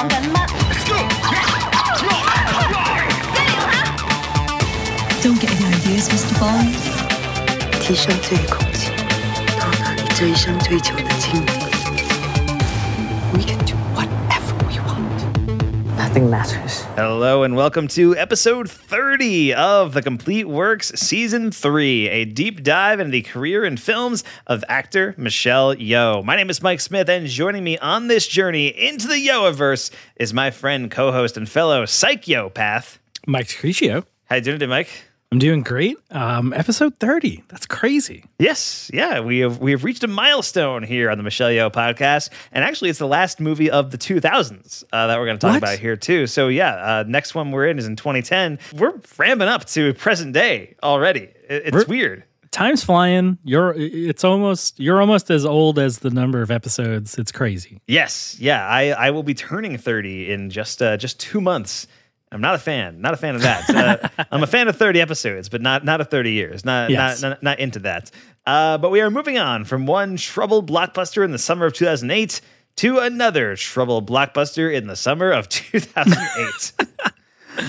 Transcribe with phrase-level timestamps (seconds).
[0.00, 0.36] 讲紧乜？
[0.76, 1.34] 一零下。
[5.22, 6.32] Don't get any ideas, Mr.
[6.38, 6.72] Bond.
[7.80, 8.90] 提升最空气，
[9.58, 11.52] 到达你这一生追求的境地。
[13.32, 15.18] We can do whatever we want.
[15.98, 16.69] Nothing matters.
[17.03, 22.99] Hello and welcome to episode 30 of The Complete Works Season 3, a deep dive
[22.99, 26.23] into the career and films of actor Michelle Yeoh.
[26.23, 30.31] My name is Mike Smith, and joining me on this journey into the Yeohiverse is
[30.31, 32.99] my friend, co-host, and fellow psychopath.
[33.25, 34.05] Mike Screechio.
[34.25, 35.10] How you doing today, Mike?
[35.33, 35.97] I'm doing great.
[36.11, 37.41] Um, episode 30.
[37.47, 38.25] That's crazy.
[38.37, 42.31] Yes, yeah, we have we have reached a milestone here on the Michelle Yeoh podcast,
[42.51, 45.51] and actually, it's the last movie of the 2000s uh, that we're going to talk
[45.53, 45.57] What?
[45.59, 46.27] about here too.
[46.27, 48.59] So yeah, uh, next one we're in is in 2010.
[48.73, 51.29] We're ramping up to present day already.
[51.49, 52.23] It- it's We're- weird.
[52.51, 53.37] Time's flying.
[53.45, 57.17] You're it's almost you're almost as old as the number of episodes.
[57.17, 57.79] It's crazy.
[57.87, 61.87] Yes, yeah, I I will be turning 30 in just uh, just two months.
[62.31, 63.69] I'm not a fan, not a fan of that.
[63.69, 66.63] Uh, I'm a fan of 30 episodes, but not not of 30 years.
[66.63, 67.21] Not Yes.
[67.21, 68.09] not, not not into that.
[68.45, 72.39] Uh, but we are moving on from one troubled blockbuster in the summer of 2008
[72.77, 76.87] to another troubled blockbuster in the summer of 2008.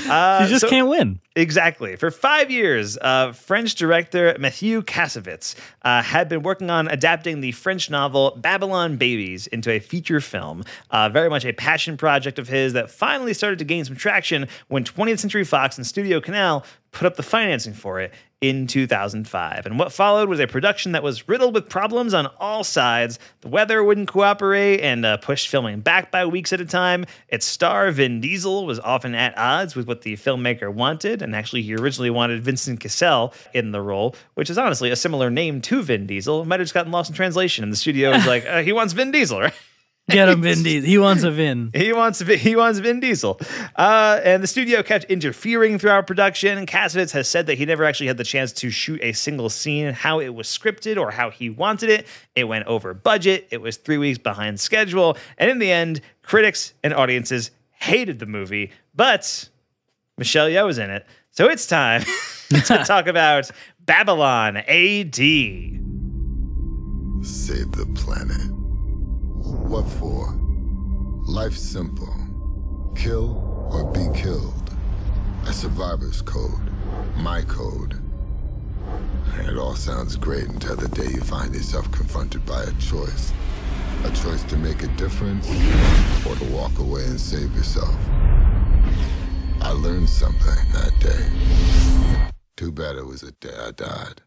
[0.09, 1.19] Uh, You just so- can't win.
[1.35, 1.97] Exactly.
[1.97, 7.53] For five years, uh, French director Mathieu Kassovitz uh, had been working on adapting the
[7.53, 10.63] French novel Babylon Babies into a feature film.
[10.91, 14.47] Uh, very much a passion project of his that finally started to gain some traction
[14.69, 19.65] when 20th Century Fox and Studio Canal put up the financing for it in 2005.
[19.65, 23.19] And what followed was a production that was riddled with problems on all sides.
[23.41, 27.07] The weather wouldn't cooperate and uh, pushed filming back by weeks at a time.
[27.29, 31.23] Its star, Vin Diesel, was often at odds with what the filmmaker wanted.
[31.23, 35.31] And actually, he originally wanted Vincent Cassel in the role, which is honestly a similar
[35.31, 36.43] name to Vin Diesel.
[36.43, 37.63] It Might have just gotten lost in translation.
[37.63, 39.55] And the studio was like, uh, he wants Vin Diesel, right?
[40.13, 40.89] Get him Vin Diesel.
[40.89, 41.71] He wants a Vin.
[41.75, 43.41] He wants Vin- he wants Vin Diesel,
[43.77, 46.59] uh, and the studio kept interfering throughout production.
[46.59, 49.49] And Kassovitz has said that he never actually had the chance to shoot a single
[49.51, 52.07] scene, how it was scripted or how he wanted it.
[52.35, 53.49] It went over budget.
[53.51, 58.27] It was three weeks behind schedule, and in the end, critics and audiences hated the
[58.27, 58.71] movie.
[58.95, 59.49] But
[60.19, 62.03] Michelle Yeoh was in it, so it's time
[62.51, 63.51] to talk about
[63.81, 65.81] Babylon A.D.
[67.23, 68.62] Save the planet.
[69.73, 70.39] What for?
[71.25, 72.15] Life's simple.
[72.95, 74.71] Kill or be killed.
[75.47, 76.71] A survivor's code.
[77.17, 77.99] My code.
[79.39, 83.33] It all sounds great until the day you find yourself confronted by a choice.
[84.05, 85.49] A choice to make a difference
[86.27, 87.97] or to walk away and save yourself.
[89.63, 92.31] I learned something that day.
[92.59, 94.21] Too bad it was the day I died.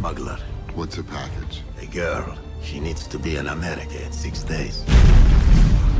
[0.00, 0.38] Smuggler.
[0.74, 1.60] What's a package?
[1.82, 2.34] A girl.
[2.62, 4.82] She needs to be in America in six days.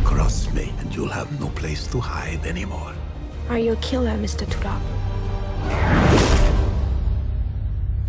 [0.05, 2.95] Cross me, and you'll have no place to hide anymore.
[3.51, 4.47] Are you a killer, Mr.
[4.47, 4.81] Toorop?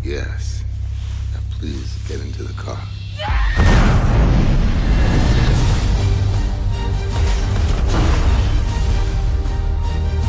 [0.02, 0.64] Yes.
[1.34, 2.80] Now please get into the car.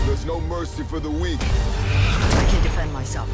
[0.06, 1.40] There's no mercy for the weak.
[1.40, 3.30] I can defend myself.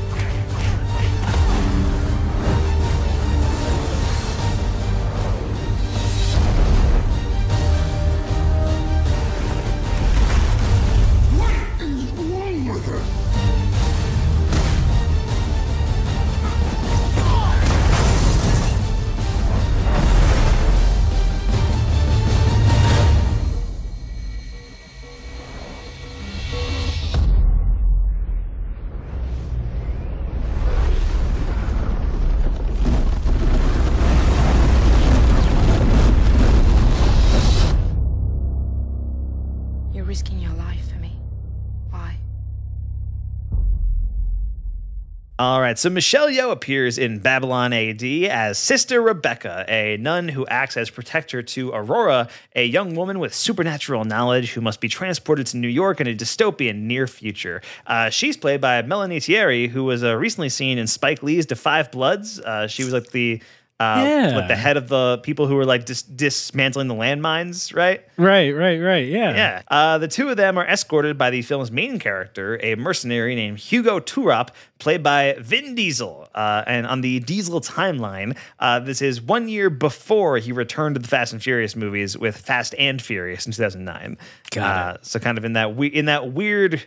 [45.39, 50.45] All right, so Michelle Yeoh appears in Babylon AD as Sister Rebecca, a nun who
[50.47, 52.27] acts as protector to Aurora,
[52.57, 56.13] a young woman with supernatural knowledge who must be transported to New York in a
[56.13, 57.61] dystopian near future.
[57.87, 61.55] Uh, she's played by Melanie Thierry, who was uh, recently seen in Spike Lee's *The
[61.55, 62.41] Five Bloods*.
[62.41, 63.41] Uh, she was like the
[63.79, 64.35] uh, Yeah.
[64.35, 68.01] like the head of the people who were like dis- dismantling the landmines, right?
[68.17, 69.07] Right, right, right.
[69.07, 69.33] Yeah.
[69.33, 69.61] Yeah.
[69.69, 73.59] Uh, the two of them are escorted by the film's main character, a mercenary named
[73.59, 74.49] Hugo Toorop,
[74.79, 76.27] played by Vin Diesel.
[76.35, 81.01] Uh, and on the Diesel timeline, uh, this is one year before he returned to
[81.01, 84.17] the Fast and Furious movies with Fast and Furious in 2009.
[84.51, 86.83] Got uh, So kind of in that we- in that weird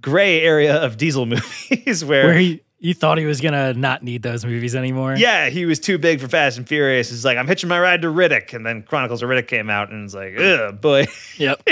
[0.00, 4.22] gray area of Diesel movies where, Where he You thought he was gonna not need
[4.22, 5.16] those movies anymore.
[5.16, 7.08] Yeah, he was too big for Fast and Furious.
[7.08, 8.52] He's like, I'm hitching my ride to Riddick.
[8.52, 11.06] And then Chronicles of Riddick came out and it's like, ugh, boy.
[11.38, 11.66] Yep.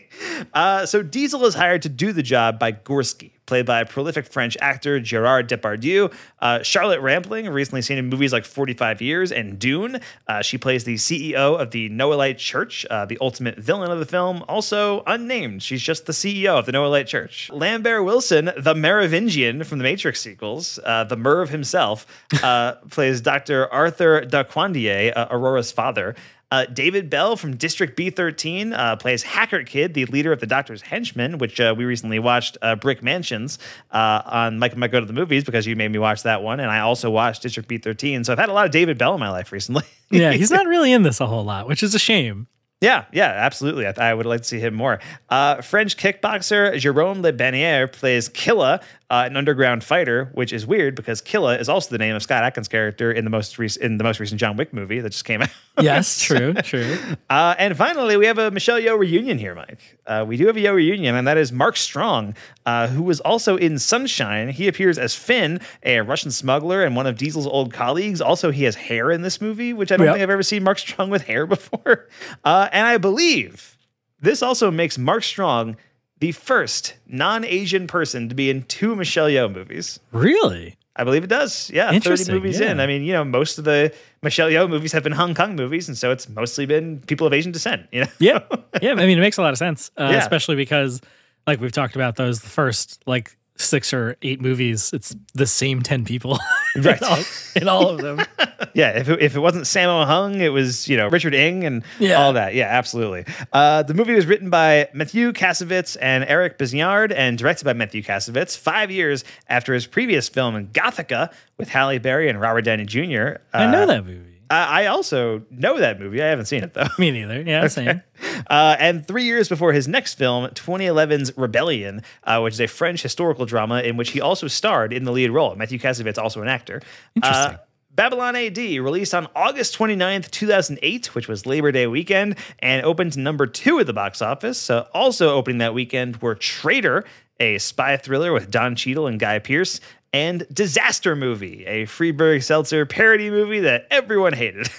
[0.54, 4.56] uh, so Diesel is hired to do the job by Gorski, played by prolific French
[4.60, 6.14] actor Gerard Depardieu.
[6.38, 10.00] Uh, Charlotte Rampling, recently seen in movies like 45 Years and Dune.
[10.28, 14.06] Uh, she plays the CEO of the Noahide Church, uh, the ultimate villain of the
[14.06, 15.62] film, also unnamed.
[15.62, 17.50] She's just the CEO of the Noahide Church.
[17.50, 22.06] Lambert Wilson, the Merovingian from the Matrix sequels, uh, the Merv himself,
[22.42, 23.72] uh, plays Dr.
[23.72, 26.14] Arthur Darquandier, uh, Aurora's father.
[26.50, 30.80] Uh, David Belle from District B13 uh, plays Hacker Kid, the leader of the Doctor's
[30.80, 33.58] Henchmen, which uh, we recently watched uh, Brick Mansions
[33.90, 36.60] uh, on Mike Might Go to the Movies because you made me watch that one.
[36.60, 38.24] And I also watched District B13.
[38.24, 39.84] So I've had a lot of David Belle in my life recently.
[40.10, 42.46] yeah, he's not really in this a whole lot, which is a shame.
[42.80, 43.88] Yeah, yeah, absolutely.
[43.88, 45.00] I, I would like to see him more.
[45.28, 48.80] Uh, French kickboxer Jérôme Le Banner plays Killa,
[49.10, 52.44] uh, an underground fighter, which is weird because Killa is also the name of Scott
[52.44, 55.24] Adkins' character in the most rec- in the most recent John Wick movie that just
[55.24, 55.50] came out.
[55.80, 56.96] Yes, true, true.
[57.30, 59.98] Uh, and finally, we have a Michelle Yeoh reunion here, Mike.
[60.06, 62.34] Uh, we do have a Yeoh reunion, and that is Mark Strong,
[62.66, 64.48] uh, who was also in Sunshine.
[64.48, 68.20] He appears as Finn, a Russian smuggler and one of Diesel's old colleagues.
[68.20, 70.14] Also, he has hair in this movie, which I don't Yep.
[70.14, 72.08] think I've ever seen Mark Strong with hair before.
[72.44, 73.76] Uh, and I believe
[74.20, 75.76] this also makes Mark Strong
[76.20, 80.00] the first non-Asian person to be in two Michelle Yeoh movies.
[80.12, 80.76] Really?
[80.98, 81.70] I believe it does.
[81.72, 82.72] Yeah, 30 movies yeah.
[82.72, 82.80] in.
[82.80, 85.86] I mean, you know, most of the Michelle Yeoh movies have been Hong Kong movies,
[85.88, 88.08] and so it's mostly been people of Asian descent, you know?
[88.18, 88.40] Yeah,
[88.82, 88.92] yeah.
[88.92, 90.18] I mean, it makes a lot of sense, uh, Yeah.
[90.18, 91.00] especially because,
[91.46, 95.82] like we've talked about, those the first like six or eight movies, it's the same
[95.82, 96.38] ten people,
[96.76, 97.00] Right.
[97.00, 97.18] in, all,
[97.56, 98.24] in all of them.
[98.74, 101.82] Yeah, if it, if it wasn't Sammo Hung, it was, you know, Richard Ng and
[101.98, 102.14] Yeah.
[102.22, 102.54] all that.
[102.54, 103.24] Yeah, absolutely.
[103.52, 108.02] Uh, the movie was written by Matthew Kassovitz and Eric Besnard and directed by Matthew
[108.02, 112.84] Kassovitz five years after his previous film, in Gothika, with Halle Berry and Robert Downey
[112.84, 113.38] Jr.
[113.52, 114.27] I Uh, know that movie.
[114.50, 116.22] I I also know that movie.
[116.22, 116.86] I haven't seen it, though.
[116.98, 117.42] Me neither.
[117.42, 118.02] Yeah, same.
[118.48, 123.02] Uh, and three years before his next film, 2011's Rebellion, uh, which is a French
[123.02, 125.54] historical drama in which he also starred in the lead role.
[125.54, 126.80] Matthew Kassovitz, also an actor.
[127.14, 127.54] Interesting.
[127.54, 127.58] Uh,
[127.98, 133.44] Babylon AD, released on August 29th, 2008, which was Labor Day weekend, and opened number
[133.44, 134.70] two at the box office.
[134.70, 137.04] Uh, also opening that weekend were Traitor,
[137.40, 139.80] a spy thriller with Don Cheadle and Guy Pearce,
[140.12, 144.68] and Disaster Movie, a Friedberg Seltzer parody movie that everyone hated.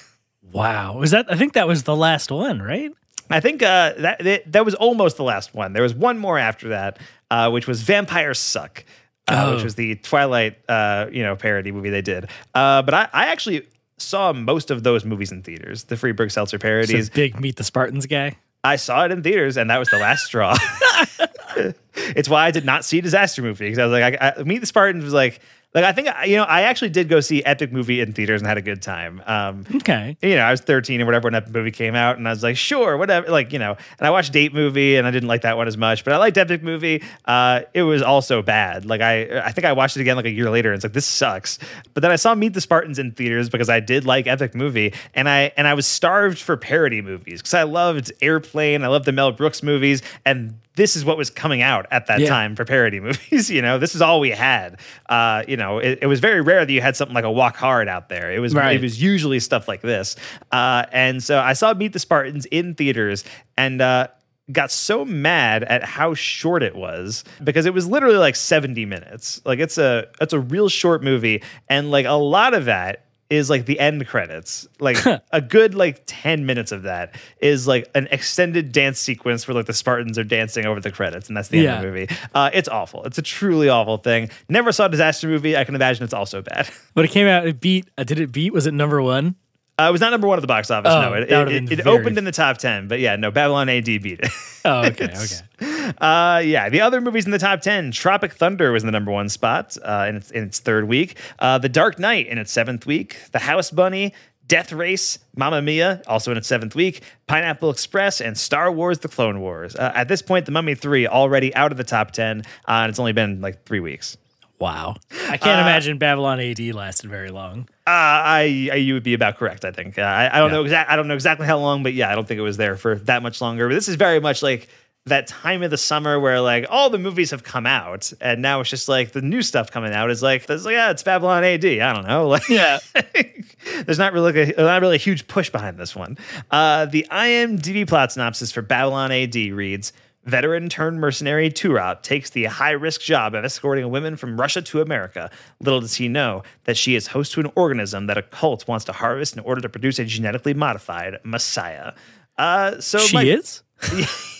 [0.52, 0.98] Wow.
[0.98, 1.32] Was that?
[1.32, 2.92] I think that was the last one, right?
[3.30, 5.74] I think uh, that, that that was almost the last one.
[5.74, 6.98] There was one more after that,
[7.30, 8.84] uh, which was Vampires Suck,
[9.28, 9.54] uh, Oh.
[9.54, 12.32] which was the Twilight, uh, you know, parody movie they did.
[12.56, 13.68] Uh, but I, I actually
[13.98, 15.84] saw most of those movies in theaters.
[15.84, 17.10] The Friedberg Seltzer parodies.
[17.10, 18.36] a big Meet the Spartans guy.
[18.64, 20.56] I saw it in theaters, and that was the last straw.
[21.96, 24.60] it's why I did not see Disaster Movie because I was like, I, I, Meet
[24.60, 25.40] the Spartans was like,
[25.76, 28.48] like I think you know, I actually did go see Epic Movie in theaters and
[28.48, 29.22] had a good time.
[29.28, 30.18] Um, Okay.
[30.20, 32.42] you know, I was 13 or whatever when that movie came out, and I was
[32.42, 33.30] like, sure, whatever.
[33.30, 35.78] Like, you know, and I watched Date Movie, and I didn't like that one as
[35.78, 37.04] much, but I liked Epic Movie.
[37.26, 38.86] Uh, it was also bad.
[38.88, 40.94] Like, I, I think I watched it again like a year later, and it's like
[40.94, 41.60] this sucks.
[41.94, 44.96] But then I saw Meet the Spartans in theaters because I did like Epic Movie,
[45.14, 49.06] and I and I was starved for parody movies because I loved Airplane, I loved
[49.06, 52.30] the Mel Brooks movies, and this is what was coming out at that Yeah.
[52.30, 53.50] time for parody movies.
[53.52, 54.80] You know, this is all we had.
[55.10, 57.56] Uh, you know, it, it was very rare that you had something like a Walk
[57.58, 58.32] Hard out there.
[58.32, 58.78] It was Right.
[58.78, 60.16] it was usually stuff like this.
[60.52, 63.24] Uh, and so I saw Meet the Spartans in theaters
[63.58, 64.08] and uh,
[64.52, 69.42] got so mad at how short it was because it was literally like 70 minutes.
[69.46, 73.50] Like it's a it's a real short movie and like a lot of that is
[73.50, 74.68] like the end credits.
[74.80, 74.98] Like
[75.32, 79.68] a good like 10 minutes of that is like an extended dance sequence where like
[79.68, 82.08] the Spartans are dancing over the credits and that's the end of the movie.
[82.34, 83.04] Uh, it's awful.
[83.06, 84.30] It's a truly awful thing.
[84.50, 85.56] Never saw a disaster movie.
[85.56, 86.70] I can imagine it's also bad.
[86.96, 87.48] But it came out.
[87.48, 87.88] It beat.
[87.98, 88.52] Uh, did it beat?
[88.52, 89.36] Was it number one?
[89.80, 90.92] Uh, it was not number one at the box office.
[90.92, 93.70] Oh, no, it, would've it, it opened in the top ten, but yeah, no, Babylon
[93.70, 94.30] AD beat it.
[94.66, 95.06] Oh, okay.
[95.16, 95.69] Okay.
[95.98, 99.12] Uh, yeah, the other movies in the top ten: Tropic Thunder was in the number
[99.12, 101.18] one spot uh, in its in its third week.
[101.40, 103.18] Uh, the Dark Knight in its seventh week.
[103.32, 104.14] The House Bunny.
[104.48, 109.08] Death Race, Mamma Mia, also in its seventh week, Pineapple Express, and Star Wars: The
[109.08, 109.76] Clone Wars.
[109.76, 112.90] Uh, at this point, The Mummy Three already out of the top ten, uh, and
[112.90, 114.18] it's only been like three weeks.
[114.58, 114.96] Wow.
[115.30, 117.70] I can't imagine Babylon AD lasted very long.
[117.86, 119.64] Uh, I, I you would be about correct.
[119.66, 120.00] I think.
[120.00, 120.56] Uh, I, I don't Yeah.
[120.58, 120.90] know exact.
[120.90, 122.96] I don't know exactly how long, but yeah, I don't think it was there for
[122.96, 123.68] that much longer.
[123.70, 124.68] But this is very much like
[125.10, 128.62] that time of the summer where like all the movies have come out, and now
[128.62, 131.44] it's just like the new stuff coming out is like, it's like yeah, it's Babylon
[131.44, 131.66] AD.
[131.66, 132.28] I don't know.
[132.30, 132.80] Like, Yeah.
[133.86, 136.18] there's not really like a, not really a huge push behind this one.
[136.52, 139.94] Uh, the IMDb plot synopsis for Babylon AD reads.
[140.26, 144.82] Veteran turned mercenary Toorop takes the high risk job of escorting women from Russia to
[144.82, 145.32] America.
[145.60, 148.86] Little does he know that she is host to an organism that a cult wants
[148.86, 151.94] to harvest in order to produce a genetically modified Messiah.
[152.38, 153.64] Uh, so she is.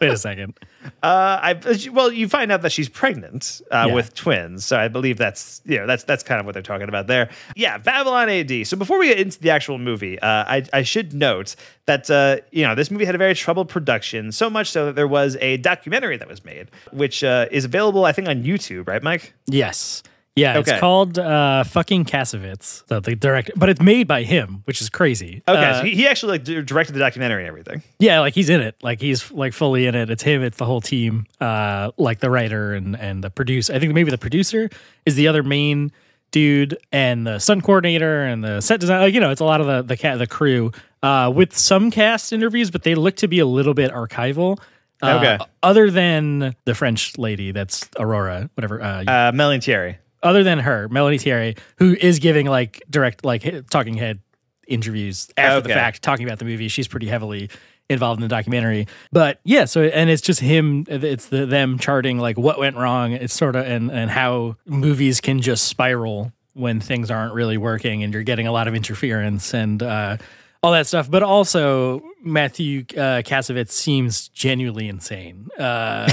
[0.00, 0.58] Wait a second.
[1.00, 1.60] Uh, I
[1.92, 3.94] well, you find out that she's pregnant uh, Yeah.
[3.94, 6.88] with twins, so I believe that's you know that's that's kind of what they're talking
[6.88, 7.30] about there.
[7.54, 8.66] Yeah, Babylon AD.
[8.66, 11.54] So before we get into the actual movie, uh, I I should note
[11.86, 14.96] that uh, you know this movie had a very troubled production, so much so that
[14.96, 18.88] there was a documentary that was made, which uh, is available I think on YouTube,
[18.88, 19.34] right, Mike?
[19.46, 20.02] Yes.
[20.34, 20.70] Yeah, Okay.
[20.72, 22.84] it's called uh, fucking Kassovitz.
[22.88, 25.42] So the director, but it's made by him, which is crazy.
[25.46, 27.82] Okay, Uh, so he, he actually like directed the documentary and everything.
[27.98, 28.74] yeah, like he's in it.
[28.82, 30.08] Like he's like fully in it.
[30.08, 30.42] It's him.
[30.42, 31.26] It's the whole team.
[31.40, 33.74] Uh, like the writer and and the producer.
[33.74, 34.70] I think maybe the producer
[35.04, 35.92] is the other main
[36.30, 39.02] dude, and the stunt coordinator and the set design.
[39.02, 40.72] Like you know, it's a lot of the the cat the crew.
[41.02, 44.58] Uh, with some cast interviews, but they look to be a little bit archival.
[45.02, 45.38] Uh, Okay.
[45.62, 48.80] Other than the French lady, that's Aurora, whatever.
[48.80, 49.98] Uh, Uh, Melanie Thierry.
[50.22, 54.20] Other than her, Melanie Thierry, who is giving like direct, like talking head
[54.68, 56.68] interviews after the fact, talking about the movie.
[56.68, 57.50] She's pretty heavily
[57.90, 58.86] involved in the documentary.
[59.10, 60.86] But yeah, so and it's just him.
[60.88, 63.12] It's the them charting like what went wrong.
[63.12, 68.02] It's sort of and and how movies can just spiral when things aren't really working
[68.02, 69.82] and you're getting a lot of interference and.
[69.82, 70.16] uh
[70.64, 75.48] all that stuff, but also Matthew uh, Kassovitz seems genuinely insane.
[75.58, 76.08] Uh,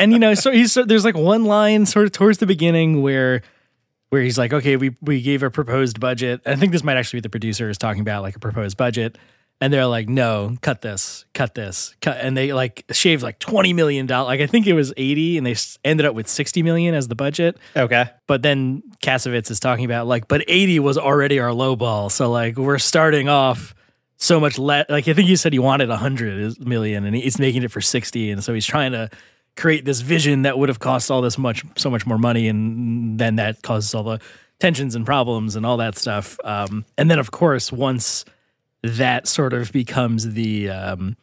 [0.00, 3.02] and you know, so he's so there's like one line sort of towards the beginning
[3.02, 3.42] where
[4.08, 6.40] where he's like, okay, we we gave a proposed budget.
[6.46, 9.16] I think this might actually be the producer is talking about like a proposed budget,
[9.60, 13.72] and they're like, no, cut this, cut this, cut, and they like shaved like twenty
[13.72, 14.28] million dollars.
[14.28, 15.54] Like I think it was eighty, and they
[15.84, 17.58] ended up with sixty million as the budget.
[17.76, 18.10] Okay.
[18.26, 22.10] But then Kassovitz is talking about like, but 80 was already our low ball.
[22.10, 23.74] So like we're starting off
[24.16, 24.86] so much less.
[24.88, 28.30] Like I think you said he wanted 100 million and he's making it for 60.
[28.30, 29.10] And so he's trying to
[29.60, 32.48] create this vision that would have cost all this much, so much more money.
[32.48, 34.20] And then that causes all the
[34.58, 36.38] tensions and problems and all that stuff.
[36.44, 38.24] Um, and then of course, once
[38.82, 41.16] that sort of becomes the, um,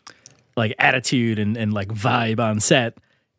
[0.55, 2.97] like attitude and, and like vibe on set,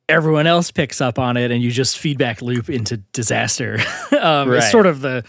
[0.08, 3.78] everyone else picks up on it and you just feedback loop into disaster.
[4.20, 4.58] um, Right.
[4.58, 5.24] It's sort of the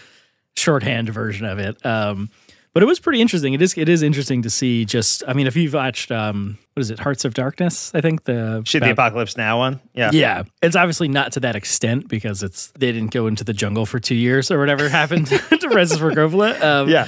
[0.55, 1.85] shorthand version of it.
[1.85, 2.31] Um,
[2.73, 3.53] but it was pretty interesting.
[3.53, 6.81] It is it is interesting to see just I mean if you've watched um what
[6.81, 9.79] is it Hearts of Darkness I think the Shit, the Apocalypse Now one.
[9.93, 10.11] Yeah.
[10.13, 13.85] yeah, it's obviously not to that extent because it's they didn't go into the jungle
[13.85, 16.61] for two years or whatever happened to Ford Coppola.
[16.61, 17.07] Um, Yeah.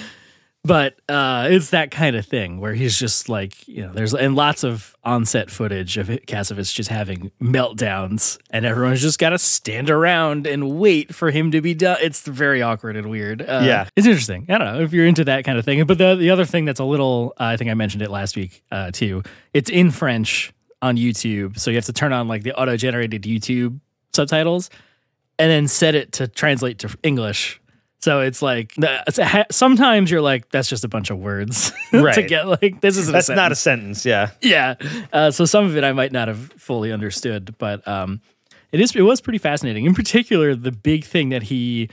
[0.64, 4.36] But uh, it's that kind of thing where he's just like you know there's and
[4.36, 9.40] lots of on-set footage of it- Kassovitz just having meltdowns and everyone's just got to
[9.40, 13.62] stand around and wait for him to be done it's very awkward and weird uh,
[13.64, 13.88] Yeah.
[13.96, 16.30] it's interesting i don't know if you're into that kind of thing but the, the
[16.30, 19.24] other thing that's a little uh, i think i mentioned it last week uh, too
[19.54, 20.54] it's in french
[20.84, 23.80] on youtube so you have to turn on like the auto-generated youtube
[24.14, 24.70] subtitles
[25.40, 27.60] and then set it to translate to English.
[28.02, 32.16] So it's like it's ha- sometimes you're like that's just a bunch of words right.
[32.16, 34.06] to get like this isn't That's a not a sentence.
[34.06, 34.32] Yeah.
[34.42, 34.76] yeah.
[35.14, 38.20] Uh, so some of it I might not have fully understood, but um,
[38.72, 39.86] it is it was pretty fascinating.
[39.86, 41.90] In particular, the big thing that he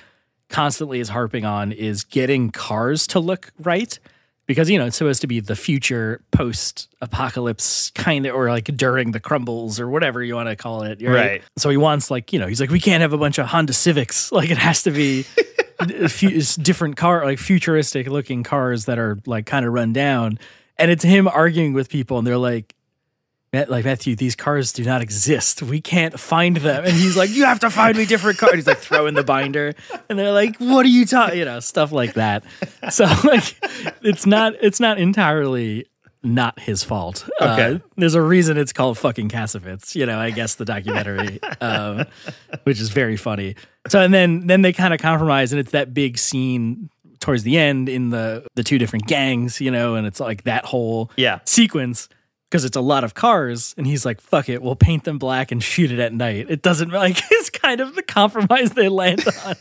[0.48, 3.98] constantly is harping on is getting cars to look right
[4.46, 8.64] because you know it's supposed to be the future post apocalypse kind of or like
[8.74, 11.42] during the crumbles or whatever you want to call it Right.
[11.58, 13.74] so he wants like you know he's like we can't have a bunch of honda
[13.74, 15.26] civics like it has to be
[15.86, 20.38] different car like futuristic looking cars that are like kind of run down
[20.76, 22.74] and it's him arguing with people and they're like
[23.52, 25.62] "Matt- like Matthew, these cars do not exist.
[25.62, 26.84] We can't find them.
[26.84, 28.54] And he's like, You have to find me different cars.
[28.54, 29.74] He's like throwing the binder.
[30.08, 31.38] And they're like, What are you talking?
[31.38, 32.44] You know, stuff like that.
[32.90, 33.56] So like
[34.02, 35.86] it's not it's not entirely
[36.22, 37.28] not his fault.
[37.40, 37.74] Okay.
[37.74, 41.40] Uh, there's a reason it's called fucking Kassovitz, you know, I guess the documentary.
[41.60, 42.04] um,
[42.64, 43.54] which is very funny.
[43.88, 47.58] So and then then they kind of compromise and it's that big scene towards the
[47.58, 51.40] end in the the two different gangs, you know, and it's like that whole Yeah.
[51.44, 52.08] sequence
[52.50, 55.52] because it's a lot of cars and he's like fuck it we'll paint them black
[55.52, 59.22] and shoot it at night it doesn't like it's kind of the compromise they land
[59.44, 59.54] on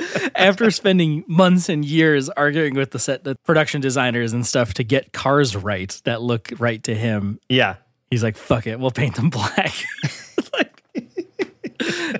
[0.34, 4.84] after spending months and years arguing with the set the production designers and stuff to
[4.84, 7.76] get cars right that look right to him Yeah.
[8.10, 9.72] he's like fuck it we'll paint them black
[10.52, 10.82] Like,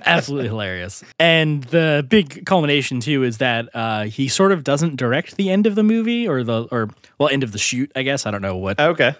[0.06, 5.36] absolutely hilarious and the big culmination too is that uh, he sort of doesn't direct
[5.36, 6.88] the end of the movie or the or
[7.18, 9.14] well end of the shoot i guess i don't know what Okay.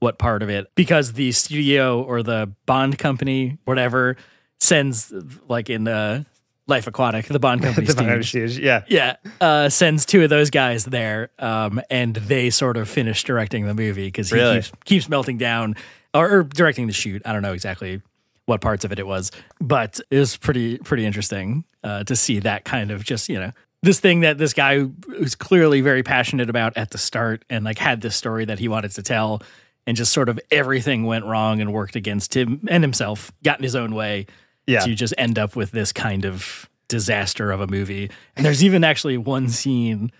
[0.00, 4.16] what part of it because the studio or the bond company whatever
[4.60, 5.12] sends
[5.48, 6.26] like in the
[6.68, 7.86] Life Aquatic, the Bond company.
[7.88, 8.24] The Bond.
[8.26, 8.82] Stooge, yeah.
[8.88, 13.66] Yeah, uh, sends two of those guys there, um, and they sort of finish directing
[13.66, 14.56] the movie because he Really?
[14.56, 15.76] keeps, keeps melting down,
[16.12, 17.22] or, or directing the shoot.
[17.24, 18.02] I don't know exactly
[18.46, 19.30] what parts of it it was,
[19.60, 23.52] but it was pretty pretty interesting uh, to see that kind of just you know
[23.82, 27.64] this thing that this guy who- who's clearly very passionate about at the start and
[27.64, 29.40] like had this story that he wanted to tell,
[29.86, 33.62] and just sort of everything went wrong and worked against him and himself, got in
[33.62, 34.26] his own way
[34.66, 34.80] Yeah.
[34.80, 38.10] to just end up with this kind of disaster of a movie.
[38.36, 40.12] And there's even actually one scene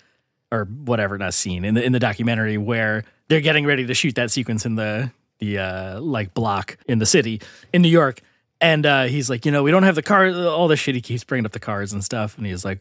[0.53, 4.15] or whatever, not scene in the in the documentary where they're getting ready to shoot
[4.15, 7.41] that sequence in the the uh like block in the city
[7.73, 8.21] in New York.
[8.61, 11.00] And uh he's like, you know, we don't have the car all this shit he
[11.00, 12.37] keeps bringing up the cars and stuff.
[12.38, 12.81] And he's like,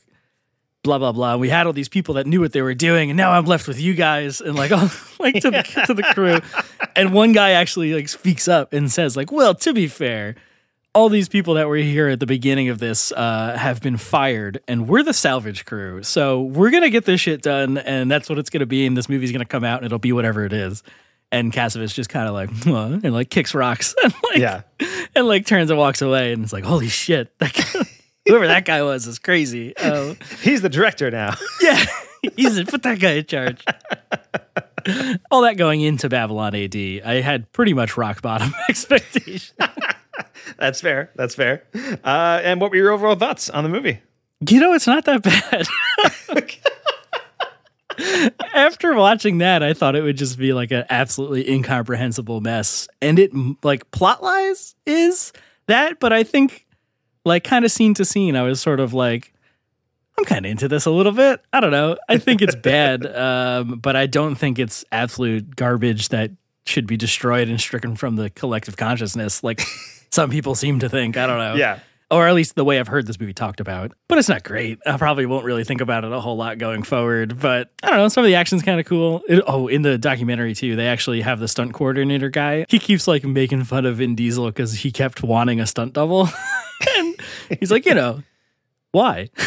[0.84, 1.36] blah blah blah.
[1.38, 3.67] We had all these people that knew what they were doing, and now I'm left
[3.67, 6.39] with you guys and like oh, like to the to the crew.
[6.95, 10.36] And one guy actually like speaks up and says like, well, to be fair,
[10.95, 14.61] all these people that were here at the beginning of this uh, have been fired,
[14.67, 16.01] and we're the salvage crew.
[16.03, 18.85] So we're gonna get this shit done, and that's what it's gonna be.
[18.87, 20.81] And this movie's gonna come out, and it'll be whatever it is.
[21.31, 24.61] And Kassovitz just kind of like, huh, and like kicks rocks, and like, Yeah.
[25.15, 27.81] and like turns and walks away, and it's like, holy shit, that guy,
[28.25, 29.75] whoever that guy was is crazy.
[29.77, 31.33] Um, He's the director now.
[31.61, 31.85] yeah,
[32.37, 33.63] he's put that guy in charge.
[35.31, 39.53] All that going into Babylon AD, I had pretty much rock bottom expectations.
[40.57, 41.11] That's fair.
[41.15, 41.63] That's fair.
[42.03, 44.01] Uh, and what were your overall thoughts on the movie?
[44.47, 45.67] You know, it's not that bad.
[48.53, 52.87] After watching that, I thought it would just be like an absolutely incomprehensible mess.
[53.01, 53.31] And it,
[53.63, 55.31] like, plot wise is
[55.67, 56.65] that, but I think,
[57.23, 59.33] like, kind of scene to scene, I was sort of like,
[60.17, 61.41] I'm kind of into this a little bit.
[61.53, 61.97] I don't know.
[62.07, 66.31] I think it's bad, um, but I don't think it's absolute garbage that
[66.65, 69.61] should be destroyed and stricken from the collective consciousness, like
[70.15, 71.17] some people seem to think.
[71.17, 71.79] I don't know Yeah.
[72.10, 73.91] or at least the way I've heard this movie talked about.
[74.07, 74.79] But it's not great.
[74.86, 77.39] I probably won't really think about it a whole lot going forward.
[77.39, 78.07] But I don't know.
[78.07, 79.22] Some of the action's kind of cool.
[79.27, 82.65] It- oh, in the documentary too, they actually have the stunt coordinator guy.
[82.69, 86.29] He keeps like making fun of Vin Diesel because he kept wanting a stunt double,
[86.97, 87.15] and
[87.60, 88.23] he's like, you know,
[88.91, 89.30] why?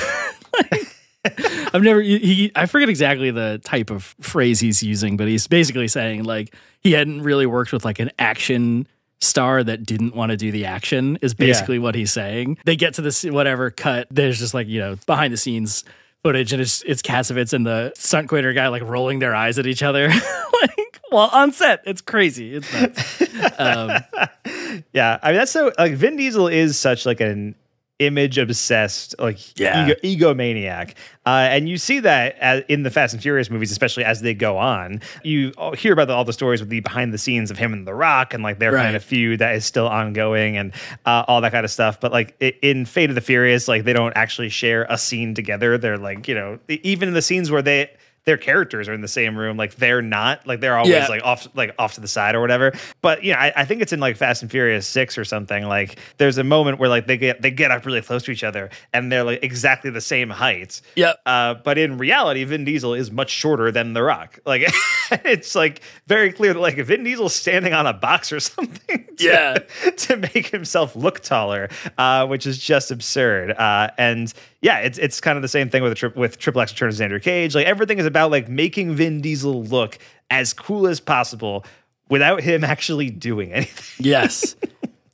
[1.75, 5.47] I've never he, he I forget exactly the type of phrase he's using, but he's
[5.47, 8.87] basically saying like he hadn't really worked with like an action
[9.21, 12.59] star that didn't want to do the action is basically what he's saying.
[12.65, 15.85] They get to this whatever cut, there's just like, you know, behind the scenes
[16.23, 19.67] footage and it's it's Kassovitz and the stunt coordinator guy like rolling their eyes at
[19.67, 20.09] each other.
[20.63, 21.83] like while on set.
[21.85, 22.55] It's crazy.
[22.55, 23.23] It's nuts.
[23.59, 23.91] um,
[24.93, 27.55] Yeah, I mean that's so like Vin Diesel is such like an
[27.99, 29.95] image obsessed like Yeah.
[30.05, 30.93] ego, egomaniac,
[31.27, 34.35] uh, and you see that as, in the Fast and Furious movies, especially as they
[34.35, 35.01] go on.
[35.25, 37.87] You hear about the, all the stories with the behind the scenes of him and
[37.87, 38.83] The Rock, and like their Right.
[38.85, 40.73] kind of feud that is still ongoing, and
[41.07, 41.99] uh, all that kind of stuff.
[42.01, 45.77] But like in Fate of the Furious, like they don't actually share a scene together.
[45.79, 47.91] They're like you know even in the scenes where they.
[48.29, 51.07] Their characters are in the same room, like they're not, like they're always Yeah.
[51.09, 52.75] like off, like off to the side or whatever.
[53.01, 55.65] But yeah, I, I think it's in like Fast and Furious Six or something.
[55.65, 58.45] Like there's a moment where like they get they get up really close to each
[58.45, 60.83] other and they're like exactly the same height.
[60.95, 61.15] Yeah.
[61.25, 64.39] Uh, but in reality, Vin Diesel is much shorter than The Rock.
[64.45, 64.71] Like
[65.11, 69.07] it's like very clear that like if Vin Diesel's standing on a box or something,
[69.17, 69.59] to, Yeah.
[69.97, 73.53] to make himself look taller, uh, which is just absurd.
[73.53, 76.61] Uh, and yeah, it's it's kind of the same thing with a tri- with Triple
[76.61, 77.55] X Return of Xander Cage.
[77.55, 79.99] Like everything is about like making Vin Diesel look
[80.31, 81.65] as cool as possible
[82.09, 84.05] without him actually doing anything.
[84.05, 84.57] Yes.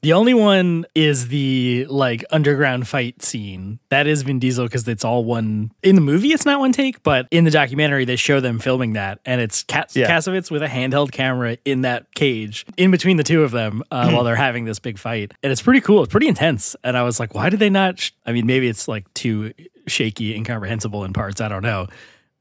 [0.05, 3.79] The only one is the like underground fight scene.
[3.89, 6.29] That is Vin Diesel because it's all one in the movie.
[6.29, 9.63] It's not one take, but in the documentary they show them filming that, and it's
[9.63, 10.21] Cas- Yeah.
[10.51, 14.25] With a handheld camera in that cage in between the two of them uh, while
[14.25, 16.03] they're having this big fight, and it's pretty cool.
[16.03, 17.99] It's pretty intense, and I was like, why did they not?
[17.99, 18.11] Sh-?
[18.27, 19.53] I mean, maybe it's like too
[19.87, 21.41] shaky, incomprehensible in parts.
[21.41, 21.89] I don't know.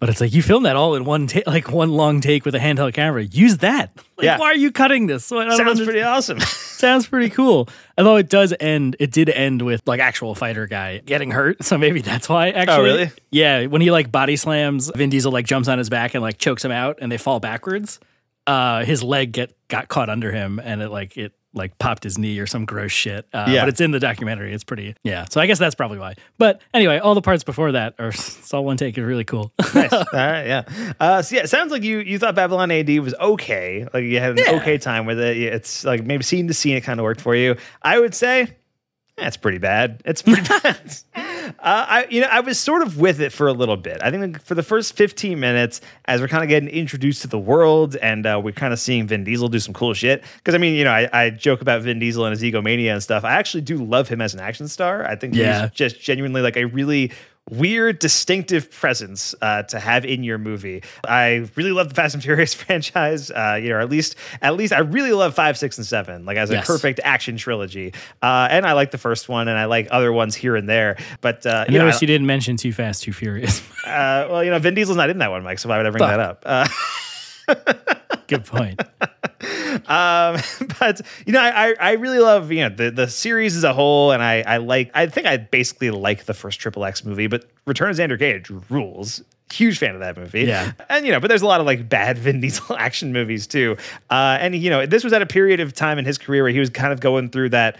[0.04, 2.54] But it's like you filmed that all in one ta- like one long take with
[2.56, 3.24] a handheld camera.
[3.24, 3.92] Use that.
[4.18, 4.38] Like, Yeah.
[4.38, 5.32] Why are you cutting this?
[5.32, 5.86] I don't Sounds understand.
[5.88, 6.40] pretty awesome.
[6.42, 7.70] Sounds pretty cool.
[7.98, 11.64] Although it does end, it did end with like actual fighter guy getting hurt.
[11.64, 12.50] So maybe that's why.
[12.50, 13.12] Actually, really?
[13.32, 16.38] Yeah, when he like body slams, Vin Diesel like jumps on his back and like
[16.38, 18.00] chokes him out, and they fall backwards.
[18.46, 22.18] Uh, his leg get got caught under him, and it like it like popped his
[22.18, 23.28] knee or some gross shit.
[23.34, 23.62] Uh, Yeah.
[23.62, 24.54] but it's in the documentary.
[24.54, 24.96] It's pretty.
[25.04, 25.26] Yeah.
[25.30, 26.16] So I guess that's probably why.
[26.38, 28.98] But anyway, all the parts before that are it's all one take.
[28.98, 29.52] Are really cool.
[29.76, 29.92] nice.
[29.94, 30.64] All right, yeah.
[31.00, 33.88] Uh, so yeah, it sounds like you you thought Babylon AD was okay.
[33.94, 34.56] Like you had an Yeah.
[34.62, 35.38] okay time with it.
[35.38, 37.56] It's like maybe scene to scene, it kind of worked for you.
[37.82, 38.56] I would say
[39.16, 40.02] that's pretty bad.
[40.06, 40.96] It's pretty bad.
[41.60, 43.98] I, you know, I was sort of with it for a little bit.
[44.02, 47.40] I think for the first 15 minutes, as we're kind of getting introduced to the
[47.40, 50.24] world and uh, we're kind of seeing Vin Diesel do some cool shit.
[50.38, 53.02] Because I mean, you know, I, I joke about Vin Diesel and his egomania and
[53.04, 53.24] stuff.
[53.24, 55.06] I actually do love him as an action star.
[55.06, 55.64] I think Yeah.
[55.64, 57.12] he's just genuinely like a really
[57.50, 60.84] weird, distinctive presence uh, to have in your movie.
[61.08, 63.32] I really love the Fast and Furious franchise.
[63.32, 66.38] Uh, you know, at least, at least, I really love five, six, and seven, like
[66.38, 67.94] as a perfect action trilogy.
[68.22, 70.98] Uh, and I like the first one, and I like other ones here and there.
[71.22, 73.62] But uh, I you know, you didn't mention Too Fast, Too Furious.
[73.86, 75.60] uh, well, you know, Vin Diesel's not in that one, Mike.
[75.60, 76.10] So why would I bring Fuck.
[76.10, 76.44] that up?
[76.46, 76.68] Uh,
[78.28, 78.82] Good point.
[79.88, 80.42] Um,
[80.80, 84.12] but you know, I, I really love you know the the series as a whole,
[84.12, 87.46] and I I like I think I basically like the first Triple X movie, but
[87.66, 89.22] Return of Xander Cage rules.
[89.52, 90.46] Huge fan of that movie.
[90.46, 90.72] Yeah.
[90.90, 93.78] and you know, but there's a lot of like bad Vin Diesel action movies too.
[94.10, 96.52] Uh, and you know, this was at a period of time in his career where
[96.52, 97.78] he was kind of going through that.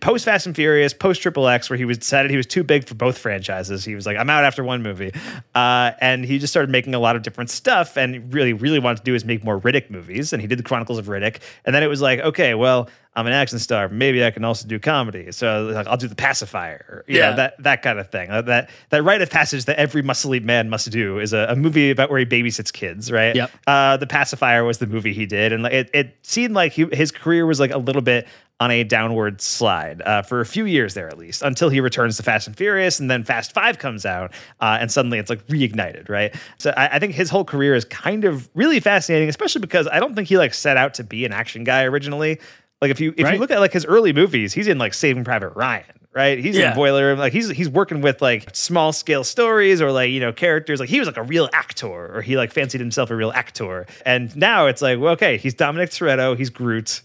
[0.00, 2.86] Post Fast and Furious, post Triple X, where he was decided he was too big
[2.88, 3.84] for both franchises.
[3.84, 5.12] He was like, I'm out after one movie.
[5.54, 8.98] Uh, and he just started making a lot of different stuff and really, really wanted
[8.98, 10.32] to do is make more Riddick movies.
[10.32, 11.40] And he did the Chronicles of Riddick.
[11.66, 13.88] And then it was like, okay, well, I'm an action star.
[13.90, 15.30] Maybe I can also do comedy.
[15.32, 17.04] So like, I'll do the pacifier.
[17.06, 17.30] You Yeah.
[17.30, 18.30] know, that that kind of thing.
[18.30, 21.90] That that rite of passage that every muscly man must do is a, a movie
[21.90, 23.36] about where he babysits kids, right?
[23.36, 23.50] Yep.
[23.66, 26.86] Uh, the pacifier was the movie he did, and like, it, it seemed like he,
[26.92, 28.26] his career was like a little bit
[28.60, 32.16] on a downward slide uh, for a few years there at least until he returns
[32.16, 35.44] to Fast and Furious and then Fast Five comes out uh, and suddenly it's like
[35.48, 36.34] reignited right?
[36.58, 39.98] So I, I think his whole career is kind of really fascinating especially because I
[40.00, 42.38] don't think he like set out to be an action guy originally.
[42.80, 45.24] Like if you if you look at like his early movies he's in like Saving
[45.24, 46.38] Private Ryan right?
[46.38, 46.70] He's Yeah.
[46.70, 50.20] in Boiler Room like he's he's working with like small scale stories or like you
[50.20, 50.78] know characters.
[50.78, 53.86] Like he was like a real actor or he like fancied himself a real actor.
[54.06, 57.02] And now it's like well okay he's Dominic Toretto he's Groot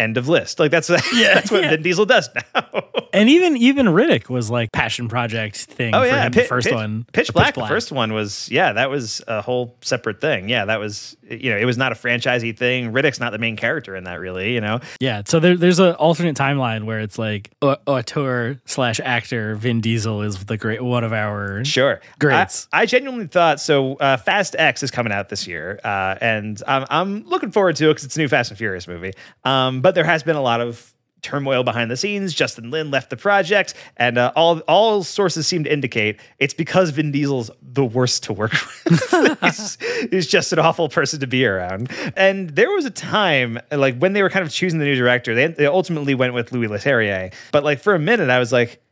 [0.00, 0.58] end of list.
[0.58, 1.70] Like that's Yeah, that's what yeah.
[1.70, 2.84] Vin Diesel does now.
[3.12, 6.32] And even even Riddick was like passion project thing oh for yeah, him.
[6.32, 9.42] The first Pitch, one, Pitch the Black, The first one was yeah, that was a
[9.42, 10.48] whole separate thing.
[10.48, 12.92] Yeah, that was you know it was not a franchisey thing.
[12.92, 14.54] Riddick's not the main character in that really.
[14.54, 19.00] You know, Yeah, so there, there's an alternate timeline where it's like au- auteur slash
[19.00, 22.00] actor Vin Diesel is the great one of our Sure.
[22.20, 22.68] Greats.
[22.72, 23.96] I, I genuinely thought so.
[23.96, 27.86] Uh, Fast X is coming out this year, uh, and I'm, I'm looking forward to
[27.86, 29.12] it because it's a new Fast and Furious movie.
[29.44, 32.34] Um, but there has been a lot of turmoil behind the scenes.
[32.34, 36.90] Justin Lin left the project, and uh, all all sources seem to indicate it's because
[36.90, 38.52] Vin Diesel's the worst to work
[38.84, 39.40] with.
[39.40, 39.78] he's,
[40.10, 41.90] he's just an awful person to be around.
[42.16, 45.34] And there was a time, like when they were kind of choosing the new director,
[45.34, 47.32] they, they ultimately went with Louis Leterrier.
[47.52, 48.82] But like for a minute, I was like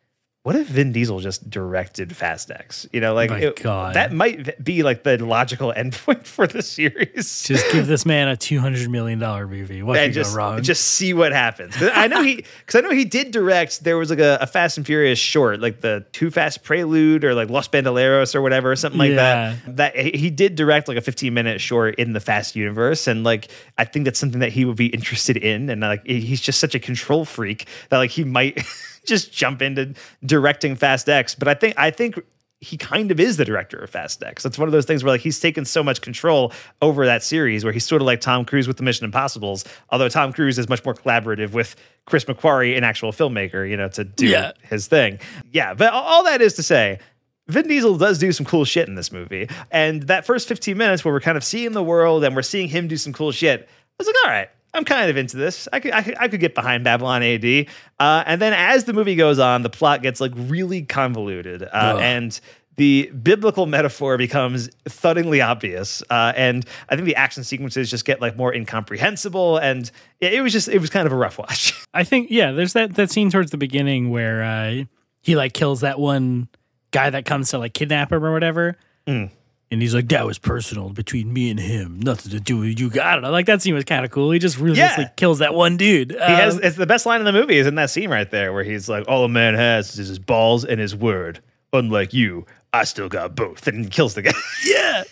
[0.44, 2.86] what if Vin Diesel just directed Fast X?
[2.92, 7.42] You know, like it- that might be like the logical endpoint for the series.
[7.42, 9.82] Just give this man a two hundred million dollar movie.
[9.82, 10.62] What and could just go wrong?
[10.62, 11.74] just see what happens.
[11.80, 13.84] I know he because I know he did direct.
[13.84, 17.34] There was like a, a Fast and Furious short, like the Too Fast Prelude or
[17.34, 19.56] like Los Bandoleros or whatever, or something like Yeah.
[19.66, 19.76] that.
[19.76, 23.22] That he he did direct like a 15 minute short in the Fast universe, and
[23.24, 25.68] like I think that's something that he would be interested in.
[25.68, 28.64] And like he's just such a control freak that like he might
[29.08, 29.94] just jump into
[30.24, 31.34] directing Fast X.
[31.34, 32.20] But I think I think
[32.60, 34.44] he kind of is the director of Fast X.
[34.44, 37.62] It's one of those things where like he's taken so much control over that series
[37.62, 40.68] where he's sort of like Tom Cruise with the Mission Impossibles, although Tom Cruise is
[40.68, 44.52] much more collaborative with Chris McQuarrie, an actual filmmaker, you know, to do Yeah.
[44.68, 45.20] his thing.
[45.52, 46.98] Yeah, but all- all that is to say,
[47.46, 49.48] Vin Diesel does do some cool shit in this movie.
[49.70, 52.68] And that first 15 minutes where we're kind of seeing the world and we're seeing
[52.68, 55.66] him do some cool shit, I was like, all right, I'm kind of into this.
[55.72, 57.66] I could, I could, I could get behind Babylon AD.
[57.98, 61.62] Uh, and then as the movie goes on, the plot gets like really convoluted.
[61.62, 62.38] Uh, and
[62.76, 66.02] the biblical metaphor becomes thuddingly obvious.
[66.10, 69.58] Uh, and I think the action sequences just get like more incomprehensible.
[69.58, 71.74] And it, it was just, it was kind of a rough watch.
[71.94, 74.84] I think yeah, there's that that scene towards the beginning where uh,
[75.22, 76.48] he like kills that one
[76.92, 78.76] guy that comes to like kidnap him or whatever.
[79.06, 79.30] Mm.
[79.70, 82.00] And he's like, that was personal between me and him.
[82.00, 82.90] Nothing to do with you.
[83.02, 83.30] I don't know.
[83.30, 84.30] Like that scene was kind of cool.
[84.30, 85.10] He just ruthlessly Yeah.
[85.16, 86.12] kills that one dude.
[86.12, 88.30] He has Um, it's the best line in the movie is in that scene right
[88.30, 91.40] there where he's like, All a man has is his balls and his word.
[91.74, 93.66] Unlike you, I still got both.
[93.68, 94.32] And he kills the guy.
[94.64, 95.04] yeah,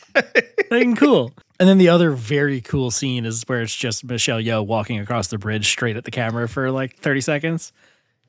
[0.70, 1.32] fucking cool.
[1.60, 5.28] And then the other very cool scene is where it's just Michelle Yeoh walking across
[5.28, 7.72] the bridge straight at the camera for like 30 seconds.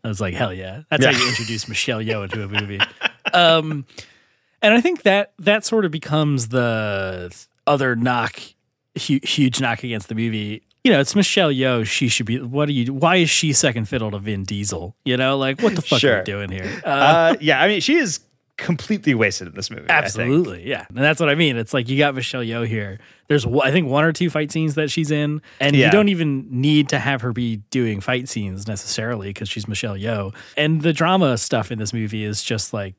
[0.04, 0.84] I was like, hell yeah.
[0.90, 1.12] That's Yeah.
[1.14, 2.80] how you introduce Michelle Yeoh into a movie.
[3.34, 3.86] Um,
[4.62, 7.34] and I think that that sort of becomes the
[7.66, 8.40] other knock,
[9.08, 10.64] hu- huge knock against the movie.
[10.84, 11.86] You know, it's Michelle Yeoh.
[11.86, 12.40] She should be.
[12.40, 12.94] What are you?
[12.94, 14.96] Why is she second fiddle to Vin Diesel?
[15.04, 16.82] You know, like what the fuck are you doing here?
[16.86, 18.22] Uh, uh, yeah, I mean, she is
[18.56, 19.86] completely wasted in this movie.
[19.90, 21.58] Absolutely, yeah, and that's what I mean.
[21.58, 23.00] It's like you got Michelle Yeoh here.
[23.28, 25.88] There's I think one or two fight scenes that she's in, and Yeah.
[25.88, 29.96] you don't even need to have her be doing fight scenes necessarily because she's Michelle
[29.98, 30.34] Yeoh.
[30.56, 32.96] And the drama stuff in this movie is just like,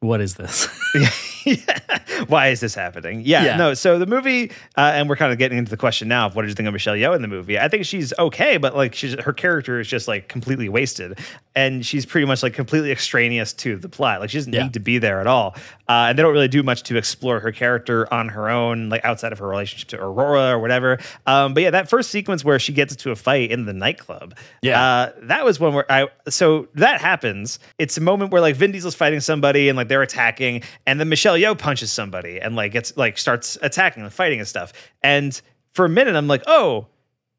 [0.00, 0.68] what is this?
[2.26, 3.22] Why is this happening?
[3.24, 3.56] Yeah, Yeah.
[3.56, 3.74] no.
[3.74, 6.42] So the movie, uh, and we're kind of getting into the question now of what
[6.42, 7.58] did you think of Michelle Yeoh in the movie?
[7.58, 11.18] I think she's okay, but like she's her character is just like completely wasted,
[11.54, 14.20] and she's pretty much like completely extraneous to the plot.
[14.20, 14.64] Like she doesn't Yeah.
[14.64, 15.54] need to be there at all,
[15.88, 19.04] uh, and they don't really do much to explore her character on her own, like
[19.04, 20.98] outside of her relationship to Aurora or whatever.
[21.26, 24.34] Um, but yeah, that first sequence where she gets into a fight in the nightclub,
[24.62, 24.82] Yeah.
[24.82, 27.58] uh, that was one where I so that happens.
[27.78, 31.08] It's a moment where like Vin Diesel's fighting somebody and like they're attacking, and then
[31.08, 34.72] Michelle Yeoh punches somebody and like gets like starts attacking and fighting and stuff.
[35.02, 35.40] And
[35.72, 36.86] for a minute, I'm like, oh,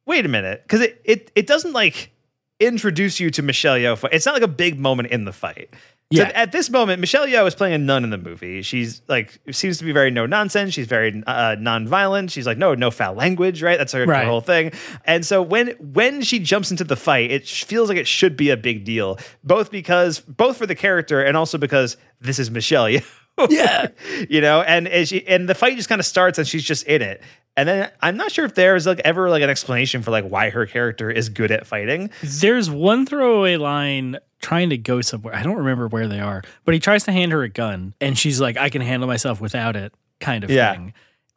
[0.06, 2.12] wait a minute, because it it it doesn't like
[2.60, 3.98] introduce you to Michelle Yeoh.
[3.98, 5.70] fi- It's not like a big moment in the fight.
[6.14, 6.32] So Yeah.
[6.36, 8.62] at this moment, Michelle Yeoh is playing a nun in the movie.
[8.64, 10.74] She's like seems to be very no nonsense.
[10.74, 12.32] She's very uh, non-violent.
[12.32, 13.64] She's like no no foul language.
[13.64, 14.74] Right, that's her, her whole thing.
[15.06, 18.50] And so when when she jumps into the fight, it feels like it should be
[18.50, 22.86] a big deal, both because both for the character and also because this is Michelle
[22.88, 23.06] Yeoh.
[23.50, 23.88] Yeah.
[24.30, 26.86] you know, and as she, and the fight just kind of starts and she's just
[26.86, 27.22] in it.
[27.58, 30.50] And then I'm not sure if there's like ever like an explanation for like why
[30.52, 32.10] her character is good at fighting.
[32.24, 35.36] There's one throwaway line trying to go somewhere.
[35.36, 38.17] I don't remember where they are, but he tries to hand her a gun, and
[38.17, 40.72] she's like, "I can handle myself without it," kind of Yeah.
[40.74, 40.82] thing.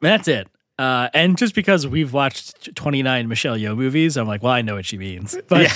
[0.01, 0.47] And that's it.
[0.79, 4.75] Uh, and just because we've watched 29 Michelle Yeoh movies, I'm like, well, I know
[4.75, 5.37] what she means.
[5.49, 5.71] But,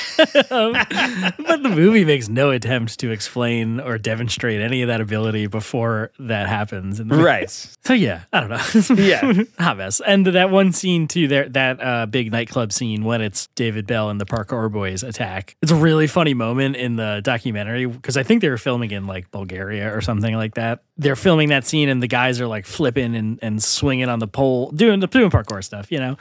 [0.50, 5.46] um, but the movie makes no attempt to explain or demonstrate any of that ability
[5.46, 6.98] before that happens.
[6.98, 7.24] in the movie.
[7.26, 7.50] Right.
[7.84, 8.94] So yeah, I don't know.
[9.02, 9.44] Yeah.
[9.58, 10.00] hot mess.
[10.04, 14.11] And that one scene too, there that uh, big nightclub scene when it's David Belle
[14.11, 15.56] and the Parkour Boys attack.
[15.62, 19.06] It's a really funny moment in the documentary because I think they were filming in
[19.06, 20.82] like Bulgaria or something like that.
[20.98, 24.26] They're filming that scene and the guys are like flipping and, and swinging on the
[24.26, 26.16] pole, doing the doing parkour stuff, you know.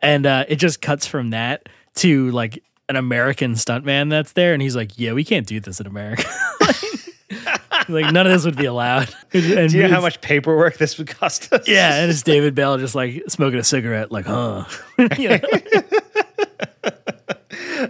[0.00, 4.62] And uh, it just cuts from that to like an American stuntman that's there, and
[4.62, 6.24] he's like, "Yeah, we can't do this in America."
[7.88, 9.12] like none of this would be allowed.
[9.32, 9.32] And
[9.70, 11.68] Do you know how much paperwork this would cost us?
[11.68, 14.64] yeah, and it's David Belle just like smoking a cigarette, like, huh?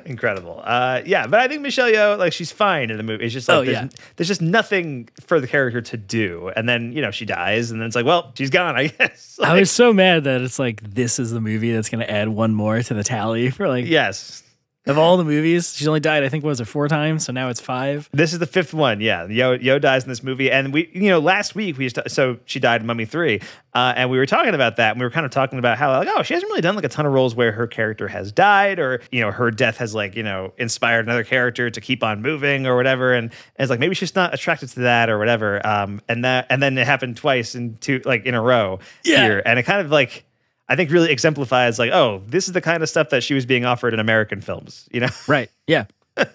[0.07, 0.61] Incredible.
[0.65, 3.25] Uh, yeah, but I think Michelle Yeoh, like, she's fine in the movie.
[3.25, 3.89] It's just like Oh, there's, yeah.
[4.17, 7.81] there's just nothing for the character to do, and then you know she dies, and
[7.81, 9.39] then it's like, well, she's gone, I guess.
[9.43, 12.29] I was so mad that it's like this is the movie that's going to add
[12.29, 14.43] one more to the tally for like yes,
[14.87, 15.75] of all the movies.
[15.77, 17.27] She's only died, I think, was it four times?
[17.27, 18.09] So now it's five.
[18.13, 19.01] This is the fifth one.
[19.01, 22.11] Yeah, Yo Yo dies in this movie, and we, you know, last week we just
[22.15, 23.41] so she died in Mummy Three,
[23.75, 25.91] uh, and we were talking about that, and we were kind of talking about how
[25.97, 28.33] like, oh, she hasn't really done like a ton of roles where her character has
[28.33, 32.03] died, or you know, her death has like you know inspired another character to keep
[32.03, 33.33] on moving or whatever, and, and
[33.65, 36.77] it's like maybe she's not attracted to that or whatever, um, and that and then
[36.79, 39.23] it happened twice in two like in a row Yeah.
[39.25, 40.25] here, and it kind of like.
[40.71, 43.45] I think really exemplifies like, oh, this is the kind of stuff that she was
[43.45, 45.09] being offered in American films, you know?
[45.29, 45.51] Right.
[45.67, 45.85] Yeah.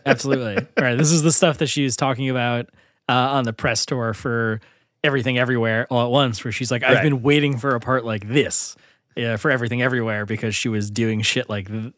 [0.06, 0.68] Absolutely.
[0.78, 0.98] right.
[0.98, 2.70] This is the stuff that she was talking about
[3.10, 4.60] uh, on the press tour for
[5.04, 7.04] Everything Everywhere all at once, where she's like, I've Right.
[7.04, 8.76] been waiting for a part like this
[9.18, 11.94] uh, for Everything Everywhere because she was doing shit like th-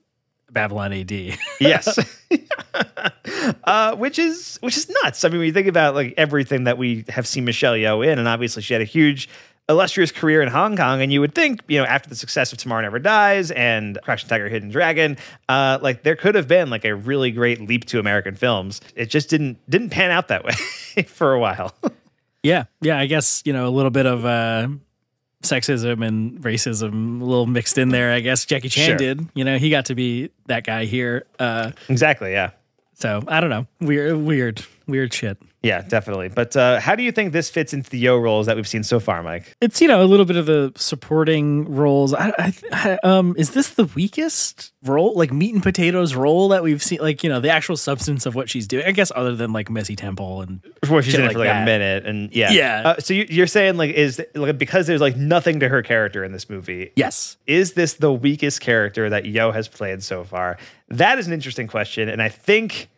[0.51, 1.11] Babylon AD.
[1.59, 1.97] yes
[3.63, 6.77] uh, which is which is nuts i mean when you think about like everything that
[6.77, 9.27] we have seen michelle yeoh in and obviously she had a huge
[9.69, 12.57] illustrious career in hong kong and you would think you know after the success of
[12.57, 15.17] tomorrow never dies and crouching tiger hidden dragon
[15.49, 19.07] uh, like there could have been like a really great leap to american films it
[19.07, 20.43] just didn't didn't pan out that
[20.97, 21.73] way for a while
[22.43, 22.97] Yeah, yeah.
[22.97, 24.69] I guess you know a little bit of uh,
[25.43, 28.13] sexism and racism, a little mixed in there.
[28.13, 28.97] I guess Jackie Chan Sure.
[28.97, 29.27] did.
[29.33, 31.25] You know, he got to be that guy here.
[31.39, 32.51] Uh, exactly yeah
[32.93, 33.67] so I don't know.
[33.81, 35.37] Weird, weird, weird shit.
[35.67, 38.55] Yeah definitely but uh, how do you think this fits into the Yeoh roles that
[38.55, 42.13] we've seen so far mike It's you know a little bit of the supporting roles.
[42.13, 46.63] I, I, I, um, is this the weakest role, like meat and potatoes role that
[46.63, 46.99] we've seen?
[47.01, 48.85] Like you know the actual substance of what she's doing.
[48.85, 51.47] I guess other than like Messy Temple and Well, she's in it like for like
[51.49, 51.63] that.
[51.63, 52.81] a minute, and yeah, Yeah.
[52.85, 56.23] Uh, so you, you're saying like is like because there's like nothing to her character
[56.23, 56.91] in this movie.
[56.95, 57.37] Yes.
[57.45, 60.57] Is this the weakest character that Yeoh has played so far?
[60.89, 62.89] That is an interesting question, and I think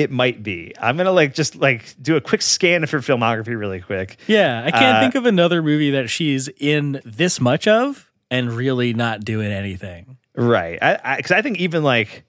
[0.00, 0.72] it might be.
[0.80, 4.16] I'm gonna like just like do a quick scan of her filmography really quick.
[4.26, 8.52] Yeah, I can't Uh, think of another movie that she's in this much of and
[8.52, 10.16] really not doing anything.
[10.34, 10.78] Right.
[10.82, 12.24] I because I, think even like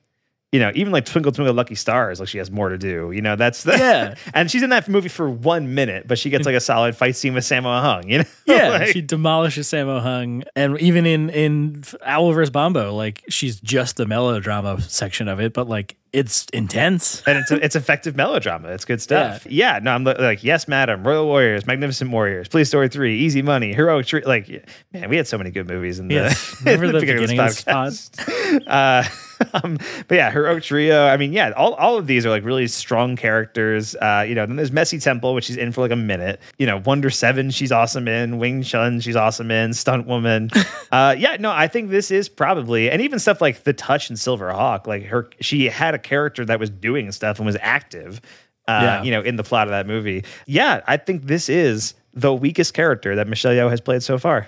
[0.51, 3.11] you know, even like Twinkle Twinkle Lucky Stars, like she has more to do.
[3.11, 4.15] You know, that's the, Yeah.
[4.33, 7.15] and she's in that movie for one minute, but she gets like a solid fight
[7.15, 8.09] scene with Sammo Hung.
[8.09, 12.49] You know, Yeah, Like- she demolishes Sammo Hung, and even in in Owl vs.
[12.49, 17.23] Bombo, like she's just the melodrama section of it, but like it's intense.
[17.25, 18.67] and it's it's effective melodrama.
[18.69, 19.45] It's good stuff.
[19.45, 23.41] Yeah, yeah no, I'm like yes, madam, Royal Warriors, Magnificent Warriors, Police Story Three, Easy
[23.41, 24.27] Money, Heroic Trio.
[24.27, 24.49] Like,
[24.91, 27.45] man, we had so many good movies in the, Yes, remember the beginning beginning of
[27.47, 27.91] this pod?
[27.93, 28.67] podcast.
[28.67, 29.03] Uh,
[29.53, 29.77] um,
[30.07, 31.05] but yeah, Heroic Trio.
[31.05, 33.95] I mean, yeah, all, all of these are like really strong characters.
[33.95, 36.39] Uh, you know, then there's Messy Temple, which she's in for like a minute.
[36.57, 38.37] You know, Wonder Seven, she's awesome in.
[38.37, 39.73] Wing Chun, she's awesome in.
[39.73, 40.49] Stunt Woman.
[40.91, 44.19] uh, yeah, no, I think this is probably, and even stuff like The Touch and
[44.19, 44.87] Silver Hawk.
[44.87, 48.21] Like her, she had a character that was doing stuff and was active.
[48.67, 49.03] Uh, Yeah.
[49.03, 50.23] you know, in the plot of that movie.
[50.45, 54.47] Yeah, I think this is the weakest character that Michelle Yeoh has played so far.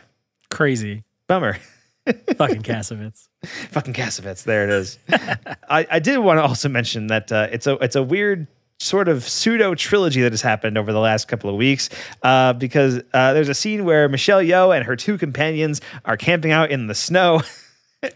[0.52, 1.58] Crazy, Bummer.
[2.38, 3.28] fucking Kassovitz.
[3.72, 4.44] Fucking Kassovitz.
[4.44, 5.00] There it is.
[5.70, 8.48] I, I did want to also mention that uh, it's a it's a weird
[8.80, 11.90] sort of pseudo trilogy that has happened over the last couple of weeks
[12.24, 16.52] uh, because uh, there's a scene where Michelle Yeoh and her two companions are camping
[16.52, 17.42] out in the snow.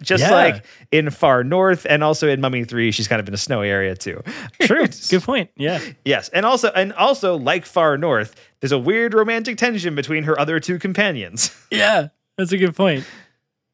[0.02, 0.32] Just Yeah.
[0.32, 3.69] like in Far North, and also in Mummy Three, she's kind of in a snowy
[3.69, 4.21] area too.
[4.60, 5.50] True, good point.
[5.56, 10.23] Yeah, Yes, and also and also like Far North, there's a weird romantic tension between
[10.26, 11.56] her other two companions.
[11.71, 13.06] yeah, that's a good point.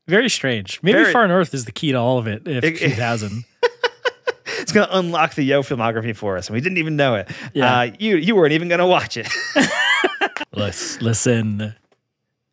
[0.08, 0.80] Very strange.
[0.84, 2.48] Maybe Very- Far North is the key to all of it.
[2.48, 3.44] If It- 2000.
[4.60, 7.30] it's gonna unlock the Yeoh filmography for us, and we didn't even know it.
[7.54, 7.80] Yeah.
[7.80, 9.28] Uh, you you weren't even gonna watch it.
[10.54, 11.74] Let's listen.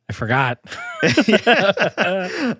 [0.09, 0.59] I forgot.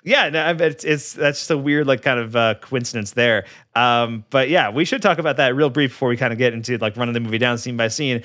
[0.05, 3.45] yeah, no, I it's, it's that's just a weird like kind of uh, coincidence there.
[3.75, 6.53] Um, but yeah, we should talk about that real brief before we kind of get
[6.53, 8.23] into like running the movie down scene by scene.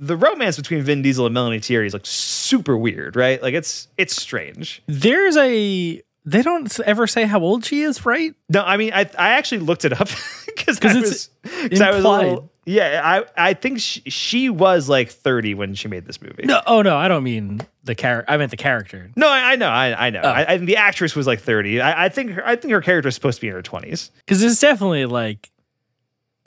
[0.00, 3.42] The romance between Vin Diesel and Melanie Thierry is like super weird, right?
[3.42, 4.82] Like it's it's strange.
[4.86, 6.02] There's a.
[6.24, 8.34] They don't ever say how old she is, right?
[8.50, 10.08] No, I mean, I I actually looked it up
[10.46, 11.30] because I it's was
[11.62, 13.00] because I was a little, yeah.
[13.02, 16.44] I I think she, she was like thirty when she made this movie.
[16.44, 18.30] No, oh no, I don't mean the character.
[18.30, 19.10] I meant the character.
[19.16, 20.20] no, I, I know, I I know.
[20.22, 20.28] Oh.
[20.28, 21.80] I, I, the actress was like thirty.
[21.80, 24.10] I, I think her, I think her character is supposed to be in her twenties.
[24.26, 25.50] because it's definitely like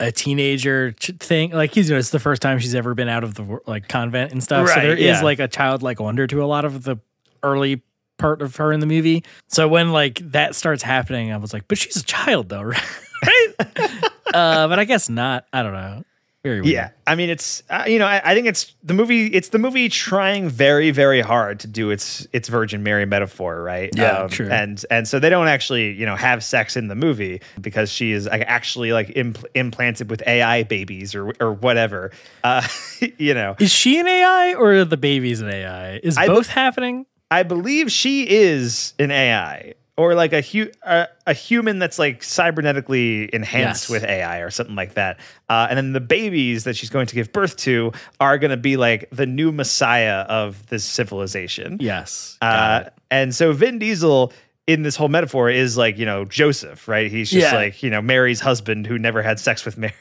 [0.02, 1.52] a teenager thing.
[1.52, 4.32] Like you know, it's the first time she's ever been out of the like convent
[4.32, 4.68] and stuff.
[4.68, 5.22] so Right, there is yeah.
[5.22, 6.96] like a childlike wonder to a lot of the
[7.42, 7.82] early
[8.18, 9.24] part of her in the movie.
[9.48, 12.82] So when like that starts happening, I was like, but she's a child though, right?
[13.24, 13.54] right?
[14.34, 15.46] uh, but I guess not.
[15.52, 16.02] I don't know.
[16.44, 16.66] Very weird.
[16.72, 19.26] Yeah, I mean, it's uh, you know, I, I think it's the movie.
[19.26, 23.96] It's the movie trying very, very hard to do its its Virgin Mary metaphor, right?
[23.96, 24.50] Um, Yeah, true.
[24.50, 28.10] And and so they don't actually you know have sex in the movie because she
[28.10, 32.10] is like, actually like impl- implanted with AI babies or or whatever.
[32.42, 32.66] Uh,
[33.18, 35.98] you know, Is she an AI or are the babies an AI?
[35.98, 37.06] Is I both happening?
[37.30, 42.20] I believe she is an AI or like a hu- a, a human that's like
[42.20, 43.90] cybernetically enhanced Yes.
[43.90, 45.18] with AI or something like that.
[45.48, 48.56] Uh, and then the babies that she's going to give birth to are going to
[48.56, 51.76] be like the new messiah of this civilization.
[51.80, 52.38] Yes.
[52.40, 54.32] Uh, and so Vin Diesel
[54.66, 57.10] in this whole metaphor is like, you know, Joseph, right?
[57.10, 57.58] He's just Yeah.
[57.58, 59.92] like, you know, Mary's husband who never had sex with Mary.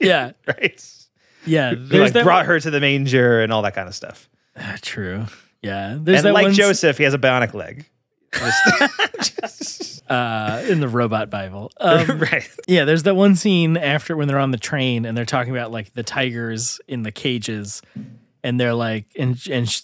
[0.00, 0.32] Yeah.
[0.48, 0.94] right?
[1.46, 1.74] Yeah.
[1.74, 4.28] Who like that brought one- her to the manger and all that kind of stuff.
[4.56, 5.26] Ah, True.
[5.62, 5.96] Yeah.
[6.00, 7.84] There's and like Joseph, he has a bionic leg.
[8.32, 11.70] Just- uh, in the robot Bible.
[11.80, 12.48] Um, right.
[12.66, 15.70] Yeah, there's that one scene after when they're on the train and they're talking about
[15.70, 17.80] like the tigers in the cages,
[18.42, 19.82] and they're like, and and sh-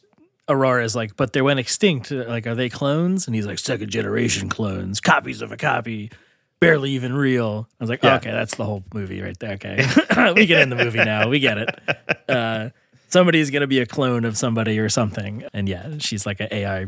[0.49, 2.11] Aurora's like, but they went extinct.
[2.11, 3.27] Like, are they clones?
[3.27, 6.11] And he's like, second generation clones, copies of a copy,
[6.61, 7.69] barely even real.
[7.81, 8.17] I was like, Yeah.
[8.17, 9.53] okay, that's the whole movie right there.
[9.55, 9.77] Okay,
[10.35, 11.29] we can end the movie now.
[11.29, 11.81] We get it.
[12.29, 12.71] Uh,
[13.09, 16.87] somebody's gonna be a clone of somebody or something, and yeah, she's like an AI.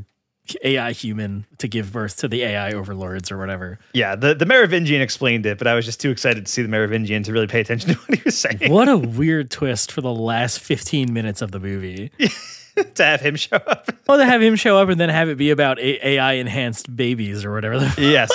[0.62, 3.78] AI human to give birth to the AI overlords or whatever.
[3.94, 6.68] Yeah, the, the Merovingian explained it, but I was just too excited to see the
[6.68, 8.70] Merovingian to really pay attention to what he was saying.
[8.70, 12.10] What a weird twist for the last 15 minutes of the movie.
[12.94, 13.90] to have him show up.
[14.06, 16.94] Well, to have him show up and then have it be about A- AI enhanced
[16.94, 17.74] babies or whatever.
[17.98, 18.30] Yes.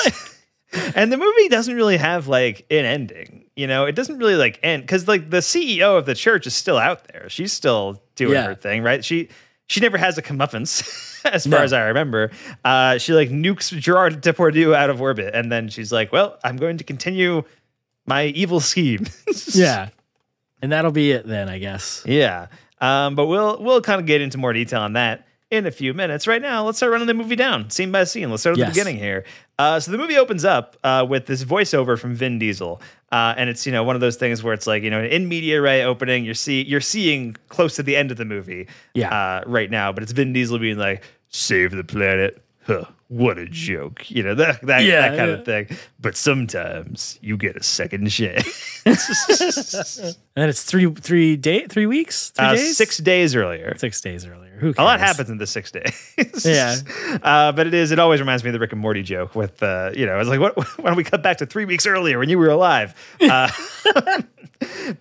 [0.95, 3.45] and the movie doesn't really have like an ending.
[3.56, 6.54] You know, it doesn't really like end because like the CEO of the church is
[6.54, 7.30] still out there.
[7.30, 8.47] She's still doing Yeah.
[8.47, 9.04] her thing, right?
[9.06, 9.30] She
[9.67, 10.82] she never has a comeuppance,
[11.25, 11.57] as No.
[11.57, 12.31] far as I remember.
[12.63, 16.57] Uh, she like nukes Gerard Depardieu out of orbit, and then she's like, "Well, I'm
[16.57, 17.43] going to continue
[18.05, 19.05] my evil scheme."
[19.53, 19.89] yeah.
[20.62, 22.03] And that'll be it then, I guess.
[22.05, 22.47] Yeah.
[22.79, 25.93] Um, but we'll we'll kind of get into more detail on that in a few
[25.93, 26.25] minutes.
[26.27, 28.29] Right now, let's start running the movie down scene by scene.
[28.31, 28.67] Let's start at Yes.
[28.69, 29.25] the beginning here.
[29.59, 33.49] Uh, so the movie opens up uh, with this voiceover from Vin Diesel, uh, and
[33.49, 35.83] it's you know one of those things where it's like you know in media ray
[35.83, 36.25] opening.
[36.25, 39.09] You're see you're seeing close to the end of the movie, Yeah.
[39.13, 39.91] uh, right now.
[39.91, 44.09] But it's Vin Diesel being like, "Save the planet." huh, what a joke.
[44.11, 45.37] You know, that, that, Yeah, that kind yeah.
[45.37, 45.77] of thing.
[45.99, 48.81] But sometimes you get a second chance.
[50.35, 53.75] And then it's three three day three weeks three Uh, days six days earlier.
[53.77, 54.50] six days earlier.
[54.62, 54.82] Who cares?
[54.82, 56.16] A lot happens in the six days.
[56.45, 56.76] Yeah.
[57.22, 59.62] Uh, but it is, it always reminds me of the Rick and Morty joke with,
[59.62, 62.18] uh, you know, it's like, what, why don't we cut back to three weeks earlier
[62.20, 62.95] when you were alive?
[63.22, 63.49] Uh,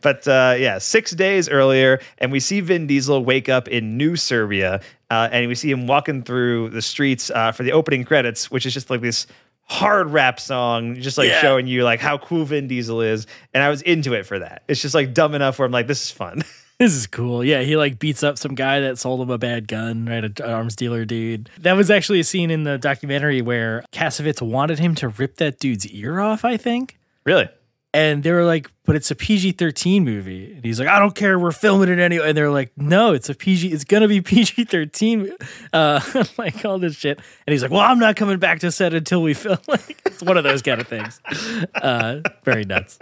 [0.01, 4.17] but uh, yeah, six days earlier, and we see Vin Diesel wake up in New
[4.17, 4.81] Serbia,
[5.11, 8.67] uh, and we see him walking through the streets uh, for the opening credits, which
[8.67, 9.27] is just like this
[9.65, 11.41] hard rap song, just like Yeah.
[11.41, 13.27] showing you like how cool Vin Diesel is.
[13.55, 14.63] And I was into it for that.
[14.69, 16.43] It's just like dumb enough where I'm like, this is fun.
[16.81, 17.45] This is cool.
[17.45, 20.25] Yeah, he like beats up some guy that sold him a bad gun, right?
[20.25, 21.51] An arms dealer dude.
[21.59, 25.59] That was actually a scene in the documentary where Kassovitz wanted him to rip that
[25.59, 26.99] dude's ear off, I think.
[27.25, 27.51] really?
[27.93, 30.53] And they were like, but it's a PG 13 movie.
[30.53, 31.37] And he's like, I don't care.
[31.41, 32.29] We're filming it anyway.
[32.29, 35.33] And they're like, no, it's a PG, it's going to be PG 13.
[35.73, 36.01] Uh,
[36.39, 37.19] like all this shit.
[37.19, 39.59] And he's like, well, I'm not coming back to set until we film.
[39.67, 41.21] Like, it's one of those kind of things.
[41.75, 42.97] Uh, very nuts.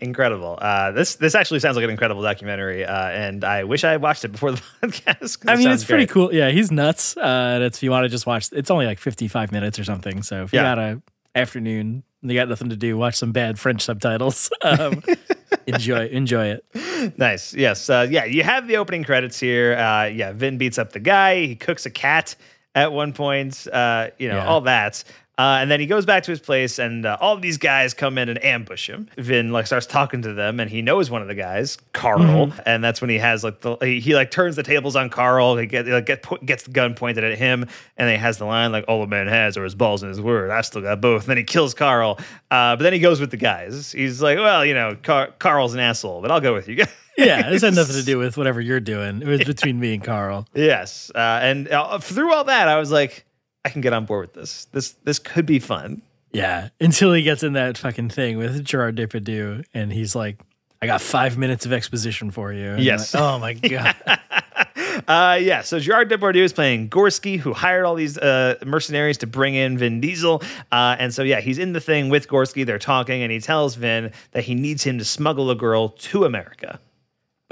[0.00, 0.58] incredible.
[0.60, 4.02] Uh, this this actually sounds like an incredible documentary, uh, and I wish I had
[4.02, 5.38] watched it before the podcast.
[5.48, 6.10] I mean, it's pretty great.
[6.10, 6.34] cool.
[6.34, 7.16] Yeah, he's nuts.
[7.16, 8.48] Uh, that's if you want to just watch.
[8.52, 10.22] It's only like fifty-five minutes or something.
[10.22, 10.74] So if you Yeah.
[10.74, 11.02] got a
[11.34, 14.50] afternoon, you got nothing to do, watch some bad French subtitles.
[14.64, 15.02] Um,
[15.66, 17.18] enjoy, enjoy it.
[17.18, 17.52] Nice.
[17.54, 17.90] Yes.
[17.90, 18.24] Uh, yeah.
[18.24, 19.74] You have the opening credits here.
[19.76, 20.32] Uh, yeah.
[20.32, 21.44] Vin beats up the guy.
[21.46, 22.34] He cooks a cat
[22.74, 23.66] at one point.
[23.70, 24.46] Uh, you know Yeah.
[24.46, 25.04] all that.
[25.42, 27.94] Uh, and then he goes back to his place, and uh, all of these guys
[27.94, 29.08] come in and ambush him.
[29.16, 32.60] Vin like starts talking to them, and he knows one of the guys, Carl, Mm-hmm.
[32.64, 35.56] and that's when he has like the he, he like turns the tables on Carl.
[35.56, 37.66] He get, like, get gets the gun pointed at him,
[37.96, 40.20] and he has the line like, "All a man has are his balls and his
[40.20, 40.50] word.
[40.50, 42.18] I still got both." And then he kills Carl,
[42.52, 43.90] uh, but then he goes with the guys.
[43.90, 46.88] He's like, "Well, you know, Car- Carl's an asshole, but I'll go with you guys."
[47.18, 49.20] Yeah, this had nothing to do with whatever you're doing.
[49.20, 50.46] It was between me and Carl.
[50.54, 53.26] Yes, uh, and uh, through all that, I was like,
[53.64, 54.64] I can get on board with this.
[54.72, 56.02] This this could be fun.
[56.32, 60.40] Yeah, until he gets in that fucking thing with Gerard Depardieu, and he's like,
[60.80, 63.14] "I got five minutes of exposition for you." And Yes.
[63.14, 63.94] like, oh my god.
[65.08, 69.26] Uh, yeah, so Gerard Depardieu is playing Gorski, who hired all these uh, mercenaries to
[69.26, 70.42] bring in Vin Diesel.
[70.70, 72.64] Uh, and so, yeah, he's in the thing with Gorski.
[72.64, 76.24] They're talking, and he tells Vin that he needs him to smuggle a girl to
[76.24, 76.78] America.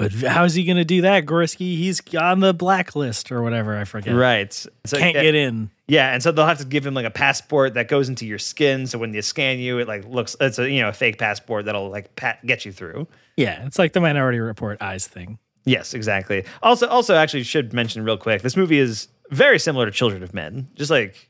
[0.01, 1.77] But how's he gonna do that, Gorski?
[1.77, 3.77] He's on the blacklist or whatever.
[3.77, 4.15] I forget.
[4.15, 4.51] Right.
[4.51, 5.69] So, Can't yeah, get in.
[5.87, 8.39] Yeah, and so they'll have to give him like a passport that goes into your
[8.39, 8.87] skin.
[8.87, 11.65] So when they scan you, it like looks it's a you know a fake passport
[11.65, 13.07] that'll like pat, get you through.
[13.37, 15.37] Yeah, it's like the Minority Report eyes thing.
[15.65, 16.43] Yes, exactly.
[16.63, 18.41] Also, also, actually, should mention real quick.
[18.41, 20.67] This movie is very similar to Children of Men.
[20.75, 21.29] Just like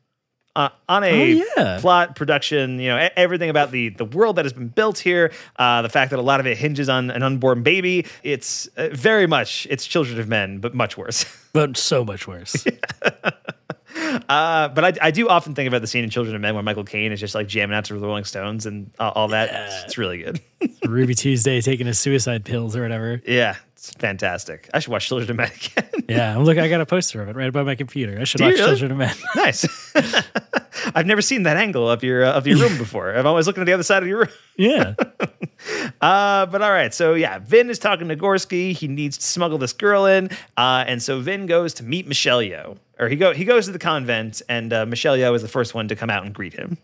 [0.55, 1.07] uh, on a
[1.39, 1.79] Oh, yeah.
[1.79, 5.31] plot, production, you know, everything about the the world that has been built here.
[5.57, 8.05] Uh, the fact that a lot of it hinges on an unborn baby.
[8.23, 11.25] It's uh, very much it's Children of Men, but much worse.
[11.53, 12.65] But so much worse.
[14.29, 16.63] Uh, but I, I do often think about the scene in Children of Men where
[16.63, 19.49] Michael Caine is just like jamming out to the Rolling Stones and uh, all that.
[19.51, 20.41] It's, it's really good.
[20.85, 23.21] Ruby Tuesday taking his suicide pills or whatever.
[23.25, 24.69] yeah, it's fantastic.
[24.73, 25.89] I should watch Children of Men again.
[26.09, 26.57] Yeah, I'm look.
[26.57, 28.19] I got a poster of it right above my computer.
[28.19, 28.67] I should Do watch really?
[28.77, 29.15] Children of Men.
[29.37, 29.65] nice.
[30.93, 33.13] I've never seen that angle of your uh, of your room before.
[33.13, 34.27] I'm always looking at the other side of your room.
[34.57, 34.95] yeah,
[36.01, 38.73] Uh, but all right, so yeah, Vin is talking to Gorski.
[38.73, 42.39] He needs to smuggle this girl in, uh, and so Vin goes to meet Michelle
[42.39, 45.47] Yeoh, or he go he goes to the convent, and uh, Michelle Yeoh is the
[45.49, 46.77] first one to come out and greet him.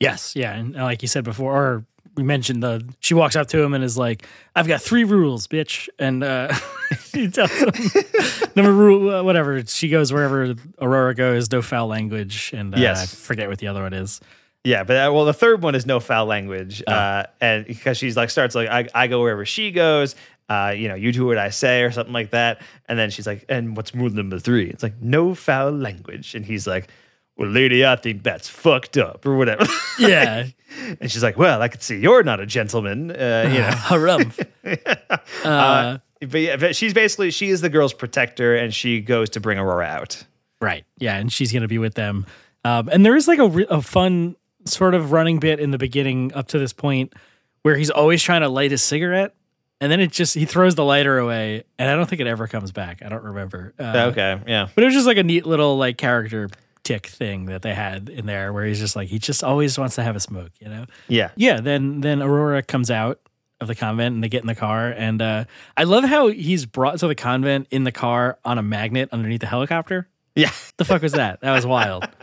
[0.00, 1.84] yes, yeah, and like you said before, or
[2.16, 5.46] we mentioned the she walks up to him and is like, "I've got three rules,
[5.48, 6.54] bitch," and uh,
[7.12, 7.72] she tells him
[8.56, 9.64] number rule uh, whatever.
[9.66, 13.02] She goes wherever Aurora goes, no foul language, and uh, Yes.
[13.02, 14.20] I forget what the other one is.
[14.66, 18.16] Yeah, but uh, well, the third one is no foul language, uh, and because she's
[18.16, 20.14] like starts like I, I go wherever she goes.
[20.48, 22.60] Uh, you know, you do what I say, or something like that.
[22.86, 24.68] And then she's like, and what's rule number three?
[24.68, 26.88] It's like no foul language, and he's like,
[27.36, 29.66] well, lady, I think that's fucked up, or whatever.
[29.96, 30.46] Yeah,
[31.00, 33.68] and she's like, well, I could see you're not a gentleman, uh, you know.
[33.74, 34.44] harumph.
[35.44, 39.40] Uh, but yeah, but she's basically she is the girl's protector, and she goes to
[39.40, 40.24] bring Aurora out.
[40.60, 40.84] Right.
[40.98, 42.26] Yeah, and she's gonna be with them.
[42.64, 46.32] Um, and there is like a, a fun sort of running bit in the beginning
[46.34, 47.12] up to this point
[47.62, 49.34] where he's always trying to light a cigarette,
[49.84, 52.48] and then it just he throws the lighter away, and I don't think it ever
[52.48, 53.02] comes back.
[53.04, 53.74] I don't remember.
[53.78, 56.48] Uh, okay, yeah, but it was just like a neat little like character
[56.84, 59.96] tick thing that they had in there where he's just like he just always wants
[59.96, 60.86] to have a smoke, you know.
[61.06, 63.20] yeah, Yeah, then then Aurora comes out
[63.60, 65.44] of the convent and they get in the car and uh
[65.76, 69.40] I love how he's brought to the convent in the car on a magnet underneath
[69.42, 70.08] the helicopter.
[70.34, 70.50] Yeah.
[70.76, 71.40] The fuck was that?
[71.40, 72.08] That was wild.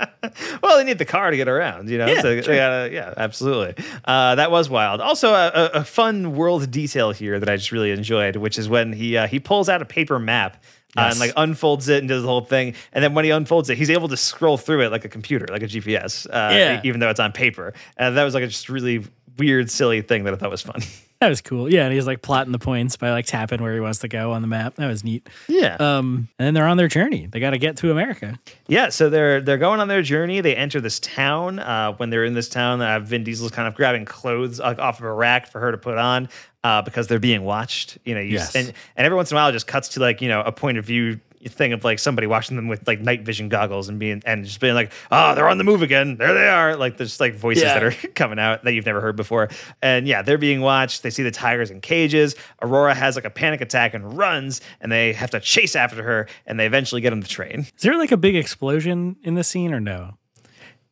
[0.62, 2.06] Well, they need the car to get around, you know.
[2.06, 2.56] Yeah, so sure.
[2.56, 3.84] gotta, yeah, absolutely.
[4.06, 5.02] Uh, that was wild.
[5.02, 8.94] Also, a, a, fun world detail here that I just really enjoyed, which is when
[8.94, 10.64] he uh, he pulls out a paper map
[10.96, 12.76] uh, and like unfolds it and does the whole thing.
[12.94, 15.48] And then when he unfolds it, he's able to scroll through it like a computer,
[15.50, 16.82] like a GPS, uh, Yeah.
[16.84, 17.74] even though it's on paper.
[17.98, 19.04] And that was like a just really
[19.38, 20.82] weird, silly thing that I thought was fun.
[21.22, 21.72] That was cool.
[21.72, 24.32] Yeah, and he's like plotting the points by like tapping where he wants to go
[24.32, 24.76] on the map.
[24.76, 25.30] That was neat.
[25.48, 25.76] yeah.
[25.76, 27.28] Um, and then they're on their journey.
[27.28, 28.40] They got to get to America.
[28.68, 30.42] Yeah, so they're they're going on their journey.
[30.42, 31.60] They enter this town.
[31.60, 34.98] Uh, when they're in this town, uh, Vin Diesel's kind of grabbing clothes like, off
[35.00, 36.28] of a rack for her to put on
[36.64, 38.00] uh, because they're being watched.
[38.04, 38.56] You know, you, Yes.
[38.56, 40.52] and and every once in a while, it just cuts to like you know a
[40.52, 41.20] point of view
[41.50, 44.60] thing of like somebody watching them with like night vision goggles and being and just
[44.60, 46.18] being like, oh, they're on the move again.
[46.18, 46.76] There they are.
[46.76, 47.80] Like there's like voices Yeah.
[47.80, 49.50] that are coming out that you've never heard before.
[49.82, 51.04] And yeah, they're being watched.
[51.04, 52.36] They see the tigers in cages.
[52.62, 56.28] Aurora has like a panic attack and runs, and they have to chase after her.
[56.46, 57.62] And they eventually get on the train.
[57.62, 60.18] Is there like a big explosion in the scene or no?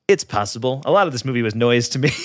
[0.07, 0.81] It's possible.
[0.85, 2.09] A lot of this movie was noise to me.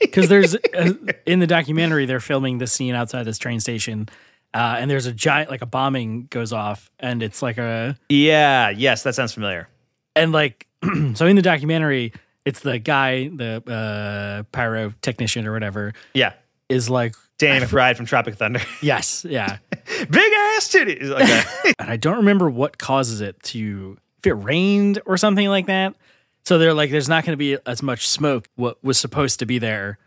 [0.00, 0.92] Because there's uh
[1.24, 4.08] in the documentary they're filming the scene outside this train station,
[4.54, 8.70] uh, and there's a giant like a bombing goes off, and it's like a yeah,
[8.70, 9.68] yes, that sounds familiar.
[10.16, 10.66] and like
[11.14, 12.12] so in the documentary
[12.44, 16.34] it's the guy the uh, pyro technician or whatever Yeah.
[16.68, 18.60] is like Danny McBride from Tropic Thunder.
[18.82, 19.58] yes yeah
[20.10, 21.08] Big ass titties.
[21.08, 21.74] Like that.
[21.78, 25.94] and I don't remember what causes it to if it rained or something like that.
[26.44, 28.48] So they're like, there's not going to be as much smoke.
[28.56, 29.98] What was supposed to be there,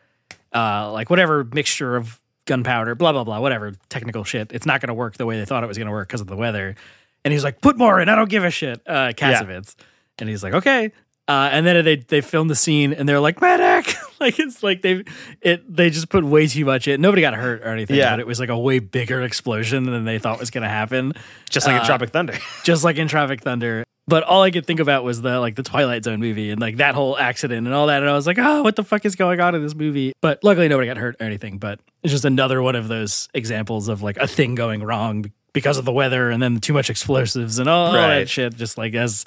[0.54, 4.52] uh, like whatever mixture of gunpowder, blah blah blah, whatever technical shit.
[4.52, 6.22] It's not going to work the way they thought it was going to work because
[6.22, 6.76] of the weather.
[7.24, 8.10] And he's like, put more in.
[8.10, 8.82] I don't give a shit.
[8.88, 9.76] Uh, Kassovitz.
[10.20, 10.92] And he's like, okay.
[11.28, 14.82] Uh, and then they they filmed the scene and they're like medic, like it's like
[14.82, 15.04] they
[15.42, 17.02] it they just put way too much in.
[17.02, 18.12] Nobody got hurt or anything, Yeah.
[18.12, 21.12] but it was like a way bigger explosion than they thought was going to happen
[21.50, 22.34] Just like in Uh, Tropic Thunder.
[22.64, 23.84] just like in Traffic Thunder.
[24.10, 26.78] But all I could think about was the like the Twilight Zone movie and like
[26.78, 28.02] that whole accident and all that.
[28.02, 30.14] And I was like, oh, what the fuck is going on in this movie?
[30.22, 31.58] But luckily nobody got hurt or anything.
[31.58, 35.78] But it's just another one of those examples of like a thing going wrong because
[35.78, 38.20] of the weather and then too much explosives and all, all Right.
[38.20, 38.56] that shit.
[38.56, 39.26] Just like as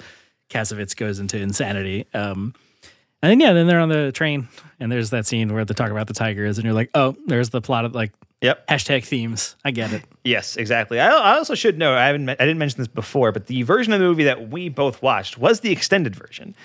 [0.49, 2.07] Kassovitz goes into insanity.
[2.13, 2.55] Um,
[3.21, 4.47] and then yeah, then they're on the train
[4.79, 7.51] and there's that scene where they talk about the tigers and you're like, oh, there's
[7.51, 8.67] the plot of like Yep.
[8.67, 9.55] hashtag themes.
[9.63, 10.03] I get it.
[10.23, 10.99] Yes, exactly.
[10.99, 11.93] I, I also should know.
[11.93, 12.27] I haven't.
[12.29, 15.37] I didn't mention this before, but the version of the movie that we both watched
[15.37, 16.55] was the extended version.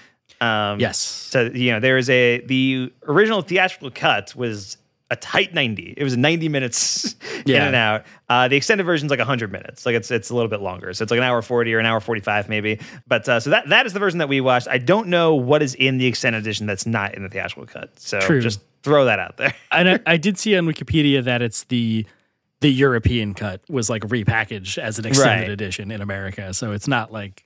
[0.40, 0.98] Um, Yes.
[0.98, 4.76] So you know, there is a the original theatrical cut was
[5.10, 5.94] a tight ninety.
[5.96, 7.14] It was ninety minutes
[7.46, 8.04] in and out.
[8.28, 9.86] Uh, the extended version is like hundred minutes.
[9.86, 10.92] Like it's it's a little bit longer.
[10.94, 12.80] So it's like an hour forty or an hour forty five maybe.
[13.06, 14.66] But uh, so that that is the version that we watched.
[14.68, 17.98] I don't know what is in the extended edition that's not in the theatrical cut.
[18.00, 18.40] So True.
[18.40, 19.54] just throw that out there.
[19.72, 22.04] and I, I did see on Wikipedia that it's the
[22.60, 25.50] the European cut was like repackaged as an extended Right.
[25.50, 27.44] edition in America, so it's not like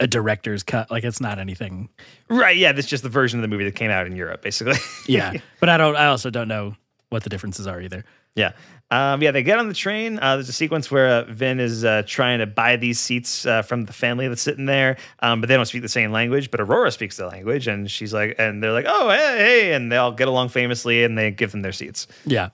[0.00, 0.90] a director's cut.
[0.90, 1.88] Like it's not anything.
[2.30, 2.56] right?
[2.56, 4.76] Yeah, that's just the version of the movie that came out in Europe, basically.
[5.06, 5.96] Yeah, but I don't.
[5.96, 6.76] I also don't know
[7.10, 8.04] what the differences are either.
[8.34, 8.52] Yeah.
[8.90, 10.18] Um, yeah, they get on the train.
[10.20, 13.62] Uh, there's a sequence where uh, Vin is uh, trying to buy these seats uh,
[13.62, 16.50] from the family that's sitting there, um, but they don't speak the same language.
[16.50, 19.90] But Aurora speaks the language, and she's like, and they're like, oh, hey, hey, and
[19.90, 22.06] they all get along famously, and they give them their seats.
[22.24, 22.50] Yeah,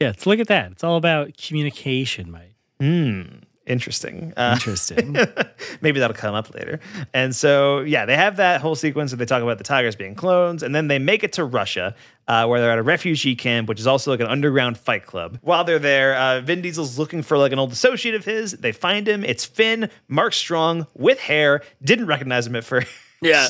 [0.00, 0.08] yeah.
[0.08, 0.72] Let's look at that.
[0.72, 2.56] It's all about communication, Mike.
[3.70, 4.32] Interesting.
[4.36, 5.16] Uh, Interesting.
[5.80, 6.80] maybe that'll come up later.
[7.14, 10.16] And so, yeah, they have that whole sequence where they talk about the tigers being
[10.16, 11.94] clones, and then they make it to Russia,
[12.26, 15.38] uh, where they're at a refugee camp, which is also like an underground fight club.
[15.42, 18.52] While they're there, uh, Vin Diesel's looking for like an old associate of his.
[18.52, 19.22] They find him.
[19.24, 21.62] It's Finn, Mark Strong, with hair.
[21.80, 22.88] Didn't recognize him at first.
[23.22, 23.48] yeah,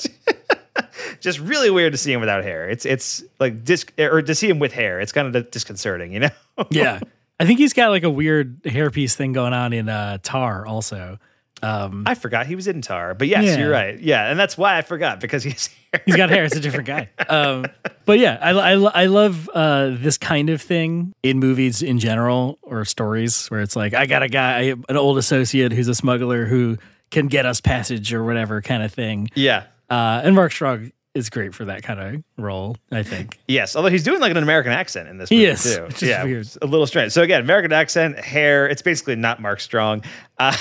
[1.21, 2.69] Just really weird to see him without hair.
[2.69, 5.01] It's it's like dis or to see him with hair.
[5.01, 6.31] It's kind of disconcerting, you know.
[6.71, 7.01] yeah.
[7.41, 11.19] I think he's got like a weird hairpiece thing going on in uh, Tar also.
[11.63, 13.59] Um, I forgot he was in Tar, but yes, Yeah.
[13.59, 13.99] you're right.
[13.99, 15.69] Yeah, and that's why I forgot because he's.
[16.07, 16.45] He's got hair.
[16.45, 17.09] It's a different guy.
[17.29, 17.67] Um,
[18.07, 22.61] but yeah, I, I, I love uh, this kind of thing in movies in general
[22.63, 26.45] or stories where it's like, I got a guy, an old associate who's a smuggler
[26.47, 26.79] who
[27.11, 29.31] can get us passage or whatever kind of thing.
[29.35, 29.65] Yeah.
[29.91, 33.39] Uh, and Mark Strong is great for that kind of role, I think.
[33.49, 35.85] Yes, although he's doing like an American accent in this movie too.
[35.87, 36.47] which is yeah, weird.
[36.63, 37.13] a little strange.
[37.13, 38.69] So again, American accent, hair.
[38.69, 40.05] It's basically not Mark Strong.
[40.39, 40.57] Uh,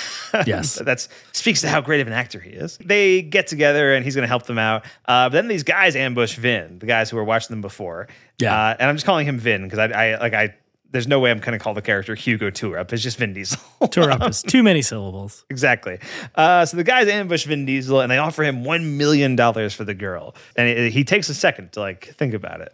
[0.48, 0.76] Yes.
[0.86, 2.78] that speaks to how great of an actor he is.
[2.84, 4.86] They get together and he's going to help them out.
[5.06, 8.08] Uh, but then these guys ambush Vin, the guys who were watching them before.
[8.40, 8.54] Yeah.
[8.56, 10.56] uh, and I'm just calling him Vin because I, I like I.
[10.92, 12.92] There's no way I'm going to call the character Hugo Toorop.
[12.92, 13.60] It's just Vin Diesel.
[13.92, 15.46] Tour up is too many syllables.
[15.50, 16.00] Exactly.
[16.36, 19.84] Uh, so the guys ambush Vin Diesel and they offer him one million dollars for
[19.84, 22.74] the girl, and it- he takes a second to like think about it,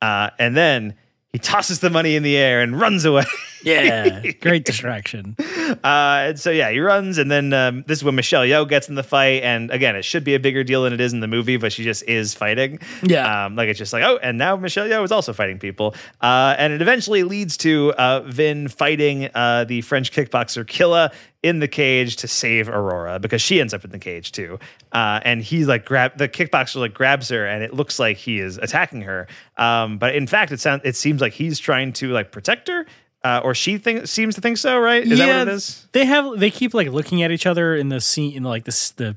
[0.00, 0.94] uh, and then
[1.32, 3.24] he tosses the money in the air and runs away.
[3.62, 5.36] Yeah, great distraction.
[5.38, 8.88] Uh, and so yeah, he runs, and then um, this is when Michelle Yeoh gets
[8.88, 9.42] in the fight.
[9.42, 11.72] And again, it should be a bigger deal than it is in the movie, but
[11.72, 12.78] she just is fighting.
[13.02, 13.46] Yeah.
[13.46, 15.94] um, like it's just like oh, and now Michelle Yeoh is also fighting people.
[16.20, 21.10] Uh, and it eventually leads to uh, Vin fighting uh, the French kickboxer Killa
[21.42, 24.58] in the cage to save Aurora because she ends up in the cage too.
[24.92, 28.40] Uh, and he's like grab the kickboxer like grabs her, and it looks like he
[28.40, 29.26] is attacking her.
[29.56, 32.86] Um, but in fact, it sounds it seems like he's trying to like protect her.
[33.22, 35.02] Uh, or she think, seems to think so, right?
[35.02, 35.86] Is that what it is?
[35.92, 38.90] They have they keep like looking at each other in the scene in like this
[38.92, 39.16] the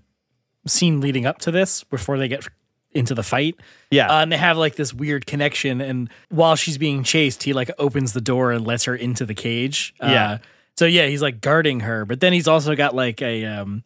[0.67, 2.45] scene leading up to this before they get
[2.91, 3.55] into the fight.
[3.91, 4.07] Yeah.
[4.09, 7.71] Uh, and they have like this weird connection and while she's being chased, he like
[7.79, 9.93] opens the door and lets her into the cage.
[9.99, 10.37] Uh, Yeah.
[10.75, 13.83] So yeah, he's like guarding her, but then he's also got like a um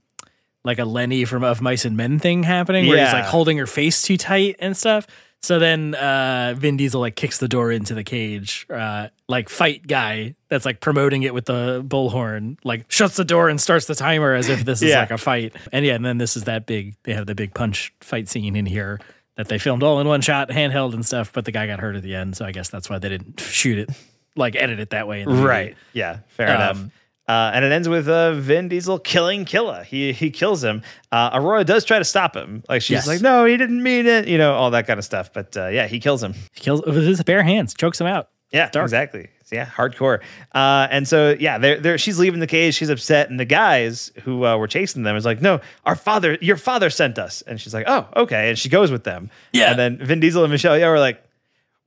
[0.63, 3.67] like a Lenny from Of Mice and Men thing happening where he's like holding her
[3.67, 5.07] face too tight and stuff.
[5.41, 9.85] So then uh Vin Diesel like kicks the door into the cage, uh like fight
[9.87, 13.95] guy that's like promoting it with the bullhorn, like shuts the door and starts the
[13.95, 15.01] timer as if this is Yeah.
[15.01, 15.55] like a fight.
[15.71, 18.55] And yeah, and then this is that big they have the big punch fight scene
[18.55, 18.99] in here
[19.35, 21.95] that they filmed all in one shot, handheld and stuff, but the guy got hurt
[21.95, 23.89] at the end, so I guess that's why they didn't shoot it
[24.35, 25.47] like edit it that way in the movie.
[25.47, 25.77] Right.
[25.93, 26.19] Yeah.
[26.29, 26.83] Fair Um, enough.
[27.27, 29.83] Uh, and it ends with uh, Vin Diesel killing Killa.
[29.83, 30.81] He he kills him.
[31.11, 32.63] Uh, Aurora does try to stop him.
[32.69, 33.07] Like she's Yes.
[33.07, 34.27] like, no, he didn't mean it.
[34.27, 35.33] You know, all that kind of stuff.
[35.33, 36.33] But uh, yeah, he kills him.
[36.53, 38.29] He kills with his bare hands, chokes him out.
[38.51, 38.85] Yeah, Dark.
[38.85, 39.27] exactly.
[39.51, 40.19] Yeah, hardcore.
[40.55, 42.75] Uh, and so yeah, they're, they're, she's leaving the cage.
[42.75, 46.37] She's upset, and the guys who uh, were chasing them is like, "No, our father,
[46.41, 49.29] your father sent us." And she's like, "Oh, okay." And she goes with them.
[49.51, 49.71] Yeah.
[49.71, 51.21] And then Vin Diesel and Michelle Yeoh are like,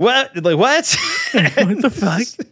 [0.01, 0.35] "What?
[0.43, 0.97] Like what?"
[1.33, 2.47] what the fuck?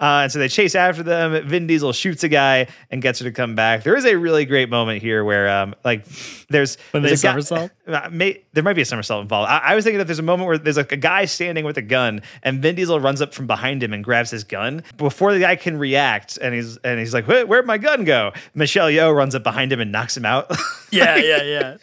[0.00, 1.46] Uh, and so they chase after them.
[1.48, 3.84] Vin Diesel shoots a guy and gets her to come back.
[3.84, 6.04] There is a really great moment here where, um, like,
[6.48, 9.50] there's When there's they a guy- Uh, may, there might be a somersault involved.
[9.50, 11.76] I, I was thinking that there's a moment where there's like a guy standing with
[11.78, 15.32] a gun, and Vin Diesel runs up from behind him and grabs his gun before
[15.34, 16.36] the guy can react.
[16.38, 19.72] And he's and he's like, "Where, where'd my gun go?" Michelle Yeoh runs up behind
[19.72, 20.50] him and knocks him out.
[20.92, 21.76] Yeah, yeah, yeah.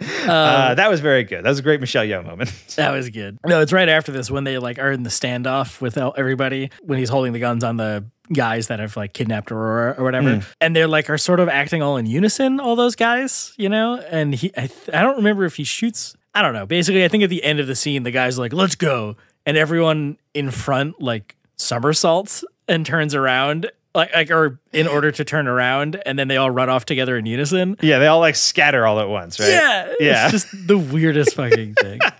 [0.00, 1.44] Uh, that was very good.
[1.44, 2.52] That was a great Michelle Yeoh moment.
[2.76, 3.38] That was good.
[3.44, 6.98] No, it's right after this when they like are in the standoff with everybody when
[6.98, 10.76] he's holding the guns on the guys that have like kidnapped Aurora or whatever, and
[10.76, 12.60] they're like are sort of acting all in unison.
[12.60, 16.14] All those guys, you know, and he I, th- I don't remember if he shoots.
[16.34, 16.66] I don't know.
[16.66, 19.56] Basically, I think at the end of the scene, the guy's like, "Let's go," and
[19.56, 23.70] everyone in front like somersaults and turns around.
[23.98, 27.16] Like, like, or in order to turn around, and then they all run off together
[27.18, 27.76] in unison.
[27.82, 29.48] yeah, they all like scatter all at once, right?
[29.50, 30.24] Yeah, yeah.
[30.24, 32.00] It's just the weirdest fucking thing.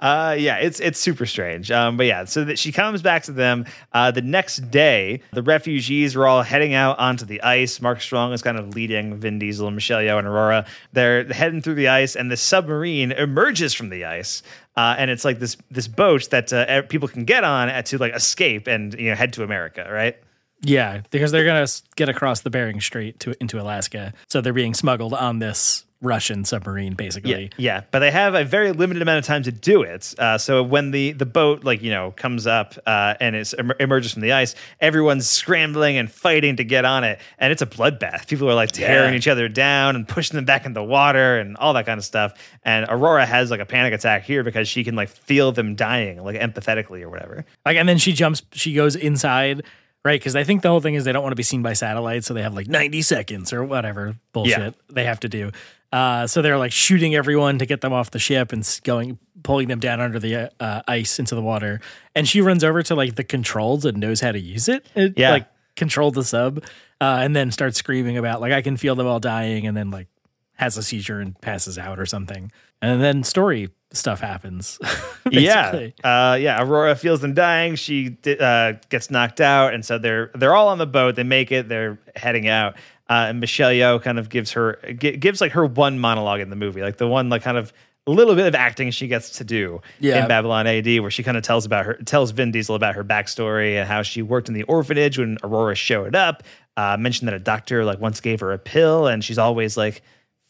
[0.00, 1.70] Uh, yeah, it's it's super strange.
[1.70, 5.22] Um, but yeah, so that she comes back to them uh, the next day.
[5.32, 7.80] The refugees are all heading out onto the ice.
[7.80, 10.66] Mark Strong is kind of leading Vin Diesel and Michelle Yeoh and Aurora.
[10.92, 14.42] They're heading through the ice, and the submarine emerges from the ice.
[14.76, 18.14] Uh, and it's like this this boat that uh, people can get on to like
[18.14, 20.16] escape and you know head to America, right?
[20.62, 24.74] Yeah, because they're gonna get across the Bering Strait to into Alaska, so they're being
[24.74, 27.50] smuggled on this Russian submarine, basically.
[27.56, 30.14] Yeah, but they have a very limited amount of time to do it.
[30.18, 33.72] Uh, so when the the boat like you know comes up uh, and it em-
[33.80, 37.66] emerges from the ice, everyone's scrambling and fighting to get on it, and it's a
[37.66, 38.26] bloodbath.
[38.28, 39.18] People are like tearing Yeah.
[39.18, 42.04] each other down and pushing them back in the water and all that kind of
[42.04, 42.32] stuff.
[42.64, 46.22] And Aurora has like a panic attack here because she can like feel them dying
[46.24, 47.44] like empathetically or whatever.
[47.64, 49.62] Like, and then she jumps, she goes inside,
[50.06, 50.18] right?
[50.20, 52.24] Because I think the whole thing is they don't want to be seen by satellite,
[52.24, 54.70] so they have like ninety seconds or whatever bullshit Yeah.
[54.88, 55.50] they have to do.
[55.92, 59.68] Uh, so they're like shooting everyone to get them off the ship and going, pulling
[59.68, 61.80] them down under the uh, ice into the water.
[62.14, 64.86] And she runs over to like the controls and knows how to use it.
[64.94, 65.30] It, Yeah.
[65.30, 65.46] like
[65.76, 66.58] control the sub,
[67.00, 69.90] uh, and then starts screaming about like I can feel them all dying, and then
[69.90, 70.08] like
[70.54, 72.50] has a seizure and passes out or something.
[72.82, 74.78] And then story stuff happens.
[75.30, 76.62] yeah, uh, yeah.
[76.62, 77.74] Aurora feels them dying.
[77.76, 81.16] She uh, gets knocked out, and so they're they're all on the boat.
[81.16, 81.68] They make it.
[81.68, 82.74] They're heading out,
[83.08, 86.50] uh, and Michelle Yeoh kind of gives her gi- gives like her one monologue in
[86.50, 87.72] the movie, like the one like kind of
[88.08, 90.22] a little bit of acting she gets to do Yeah.
[90.22, 93.02] in Babylon AD, where she kind of tells about her tells Vin Diesel about her
[93.02, 96.42] backstory and how she worked in the orphanage when Aurora showed up.
[96.76, 100.02] Uh, mentioned that a doctor like once gave her a pill, and she's always like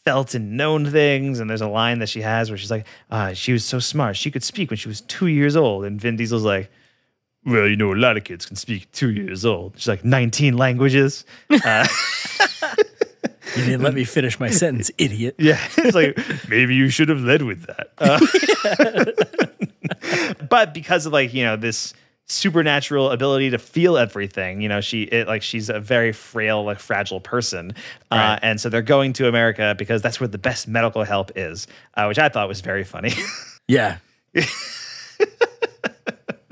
[0.07, 1.41] felt and known things.
[1.41, 4.15] And there's a line that she has where she's like, uh, she was so smart.
[4.15, 5.83] She could speak when she was two years old.
[5.83, 6.71] And Vin Diesel's like,
[7.45, 9.73] well, you know, a lot of kids can speak two years old.
[9.75, 11.25] She's like 19 languages.
[11.49, 11.85] Uh,
[13.55, 15.35] You didn't let me finish my sentence, idiot.
[15.39, 15.59] yeah.
[15.77, 17.91] It's like, maybe you should have led with that.
[17.97, 18.19] Uh,
[20.49, 21.93] but because of like, you know, this
[22.29, 26.79] supernatural ability to feel everything, you know, she, it, like, she's a very frail, like,
[26.79, 27.73] fragile person.
[28.11, 31.67] Uh, and so they're going to America because that's where the best medical help is,
[31.95, 33.13] uh, which I thought was very funny.
[33.69, 33.97] Yeah.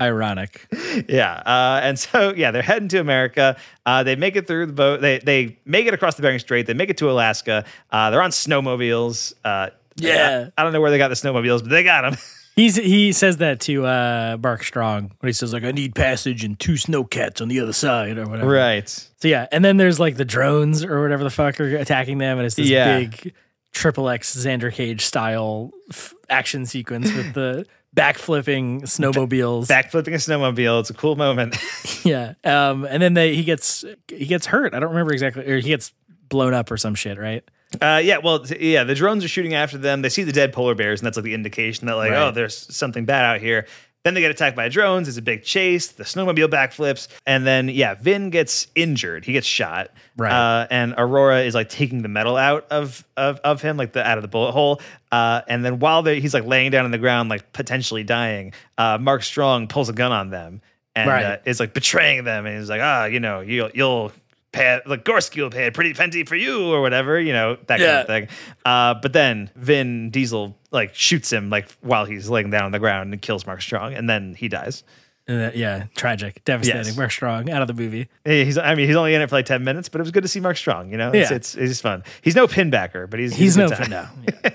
[0.01, 0.67] Ironic.
[1.07, 1.35] yeah.
[1.45, 3.55] Uh, and so, yeah, they're heading to America.
[3.85, 4.99] Uh, they make it through the boat.
[4.99, 6.67] They they make it across the Bering Strait.
[6.67, 7.63] They make it to Alaska.
[7.91, 9.33] Uh, they're on snowmobiles.
[9.45, 10.49] Uh, Yeah.
[10.57, 12.19] I, I don't know where they got the snowmobiles, but they got them.
[12.55, 16.43] He's he says that to uh, Mark Strong when he says like I need passage
[16.45, 18.49] and two snowcats on the other side or whatever.
[18.49, 18.87] right.
[18.87, 22.37] So yeah, and then there's like the drones or whatever the fuck are attacking them,
[22.37, 22.99] and it's this Yeah.
[22.99, 23.33] big
[23.73, 29.67] triple X Xander Cage style f- action sequence with the backflipping snowmobiles.
[29.67, 30.79] Backflipping a snowmobile.
[30.79, 31.57] It's a cool moment.
[32.05, 34.73] yeah, um, and then they he gets he gets hurt.
[34.73, 35.91] I don't remember exactly, or he gets
[36.29, 37.43] blown up or some shit, right?
[37.81, 40.01] Uh, yeah, well, yeah, the drones are shooting after them.
[40.01, 42.27] They see the dead polar bears, and that's like the indication that, like, Right.
[42.27, 43.65] oh, there's something bad out here.
[44.03, 45.07] Then they get attacked by drones.
[45.07, 45.87] It's a big chase.
[45.87, 49.25] The snowmobile backflips, and then yeah, Vin gets injured.
[49.25, 49.89] He gets shot.
[50.15, 50.31] Right.
[50.31, 54.07] Uh, and Aurora is like taking the metal out of of of him, like the
[54.07, 54.79] out of the bullet hole.
[55.11, 58.99] Uh, and then while he's like laying down on the ground, like potentially dying, uh,
[59.01, 60.61] Mark Strong pulls a gun on them
[60.95, 61.25] and Right.
[61.25, 62.45] uh, is like betraying them.
[62.45, 64.11] And he's like, ah, you know, you'll you'll
[64.55, 67.79] pay like Gorski will pay a pretty penny for you or whatever, you know, that
[67.79, 68.27] kind of thing.
[68.65, 72.79] Uh, but then Vin Diesel like shoots him like while he's laying down on the
[72.79, 74.83] ground and kills Mark Strong, and then he dies.
[75.27, 76.85] Yeah, tragic, devastating.
[76.85, 76.97] Yes.
[76.97, 78.09] Mark Strong out of the movie.
[78.25, 80.21] He's, I mean, he's only in it for like ten minutes, but it was good
[80.21, 80.91] to see Mark Strong.
[80.91, 81.35] You know, it's, Yeah.
[81.35, 82.03] it's it's fun.
[82.21, 83.89] He's no Pinbacker, but he's He's a no good time.
[83.89, 84.07] no.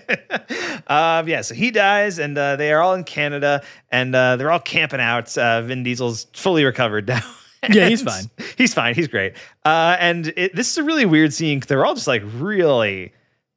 [0.51, 1.19] Yeah.
[1.21, 4.51] Um, yeah, so he dies, and uh, they are all in Canada, and uh, they're
[4.51, 5.37] all camping out.
[5.37, 7.21] Uh, Vin Diesel's fully recovered now.
[7.69, 8.31] Yeah, he's fine.
[8.57, 8.95] He's fine.
[8.95, 9.35] He's great.
[9.67, 11.61] Uh, and it, this is a really weird scene.
[11.61, 13.13] They're all just like really.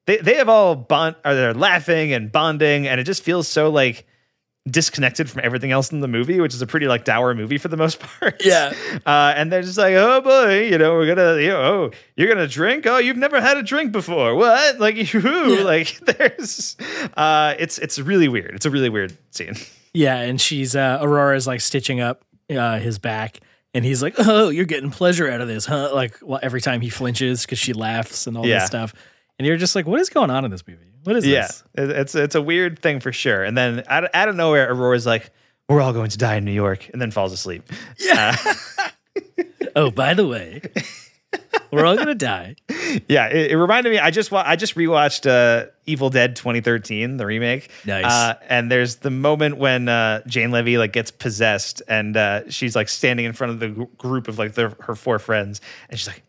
[0.05, 3.69] They they have all bond, or they're laughing and bonding, and it just feels so
[3.69, 4.05] like
[4.69, 7.67] disconnected from everything else in the movie, which is a pretty like dour movie for
[7.67, 8.43] the most part.
[8.45, 8.73] Yeah.
[9.05, 12.27] Uh, and they're just like, oh boy, you know, we're gonna, you know, oh, you're
[12.27, 12.85] gonna drink?
[12.85, 14.35] Oh, you've never had a drink before.
[14.35, 14.79] What?
[14.79, 15.55] Like, who?
[15.55, 15.63] Yeah.
[15.63, 16.77] Like, there's,
[17.15, 18.55] uh, it's it's really weird.
[18.55, 19.55] It's a really weird scene.
[19.93, 23.39] Yeah, and she's uh Aurora's like stitching up uh his back
[23.73, 26.81] and he's like, "Oh, you're getting pleasure out of this, huh?" Like well, every time
[26.81, 28.59] he flinches cuz she laughs and all Yeah.
[28.59, 28.93] this stuff.
[29.39, 30.93] And you're just like, "What is going on in this movie?
[31.03, 33.43] What is Yeah, this?" it- it's it's a weird thing for sure.
[33.43, 35.31] And then out, out of nowhere, Aurora's like,
[35.67, 37.63] "We're all going to die in New York," and then falls asleep.
[37.99, 38.89] Yeah, uh,
[39.75, 40.61] Oh, by the way,
[41.73, 42.55] we're all going to die.
[43.07, 43.27] yeah.
[43.27, 43.99] It, it reminded me.
[43.99, 47.69] I just wa- I just rewatched uh, Evil Dead 2013, the remake.
[47.85, 48.05] Nice.
[48.05, 52.75] Uh, and there's the moment when uh, Jane Levy like gets possessed, and uh, she's
[52.75, 55.99] like standing in front of the gr- group of like the, her four friends, and
[55.99, 56.23] she's like.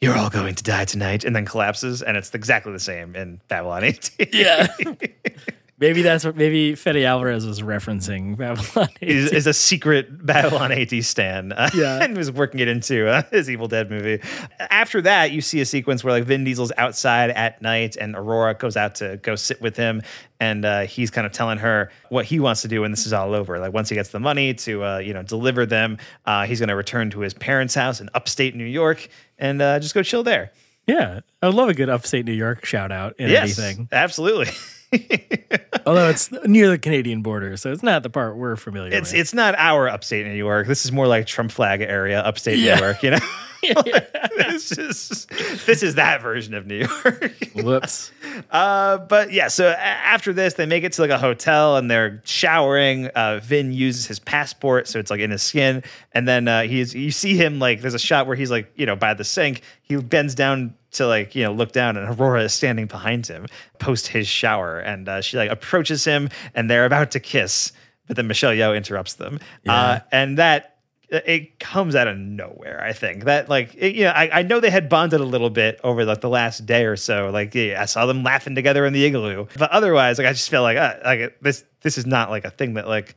[0.00, 3.40] You're all going to die tonight, and then collapses, and it's exactly the same in
[3.46, 4.10] Babylon AD.
[4.32, 4.66] Yeah.
[5.82, 8.88] Maybe that's what maybe Fede Alvarez was referencing Babylon.
[9.00, 11.50] is, is a secret Babylon AD stan.
[11.50, 11.98] Uh, Yeah.
[12.02, 14.20] and was working it into uh, his Evil Dead movie.
[14.60, 18.54] After that, you see a sequence where like Vin Diesel's outside at night, and Aurora
[18.54, 20.02] goes out to go sit with him,
[20.38, 23.12] and uh, he's kind of telling her what he wants to do when this is
[23.12, 23.58] all over.
[23.58, 26.68] Like once he gets the money to uh, you know deliver them, uh, he's going
[26.68, 30.22] to return to his parents' house in upstate New York and uh, just go chill
[30.22, 30.52] there.
[30.86, 33.88] yeah, I would love a good upstate New York shout out in yes, anything.
[33.90, 34.46] absolutely.
[35.86, 39.20] Although it's near the Canadian border, so it's not the part we're familiar It's with.
[39.20, 40.66] it's not our upstate New York.
[40.66, 42.76] This is more like Trump flag area, upstate Yeah.
[42.76, 43.02] New York.
[43.02, 43.18] You know,
[44.36, 45.26] this is
[45.66, 47.32] this is that version of New York.
[47.54, 48.10] Whoops.
[48.50, 52.20] uh, but yeah, so after this, they make it to like a hotel and they're
[52.24, 53.06] showering.
[53.08, 55.82] Uh, Vin uses his passport, so it's like in his skin,
[56.12, 58.86] and then uh, he's you see him like there's a shot where he's like you
[58.86, 59.62] know by the sink.
[59.82, 63.46] He bends down to like you know look down, and Aurora is standing behind him
[63.78, 67.72] post his shower, and uh, she like approaches him, and they're about to kiss,
[68.06, 69.38] but then Michelle Yeoh interrupts them,
[69.68, 70.68] uh, and that
[71.10, 72.82] it comes out of nowhere.
[72.82, 75.50] I think that like it, you know I, I know they had bonded a little
[75.50, 77.30] bit over like the last day or so.
[77.30, 80.48] Like yeah, I saw them laughing together in the igloo, but otherwise like I just
[80.48, 83.14] feel like uh, like this this is not like a thing that like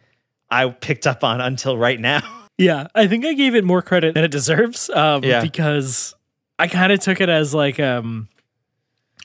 [0.50, 2.22] I picked up on until right now.
[2.58, 4.90] Yeah, I think I gave it more credit than it deserves.
[4.90, 5.42] Um, Yeah.
[5.42, 6.15] because
[6.58, 8.28] I kind of took it as like um,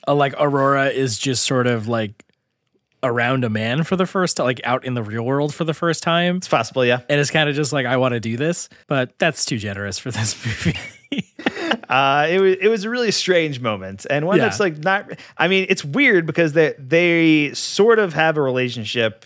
[0.07, 2.25] a, like Aurora is just sort of like
[3.03, 6.03] around a man for the first like out in the real world for the first
[6.03, 6.99] time, It's possible, yeah.
[7.09, 9.97] and it's kind of just like I want to do this, but that's too generous
[9.97, 10.77] for this movie.
[11.89, 14.45] Uh, it was it was a really strange moment, and one Yeah.
[14.45, 15.11] that's like not.
[15.37, 19.25] I mean, it's weird because they they sort of have a relationship,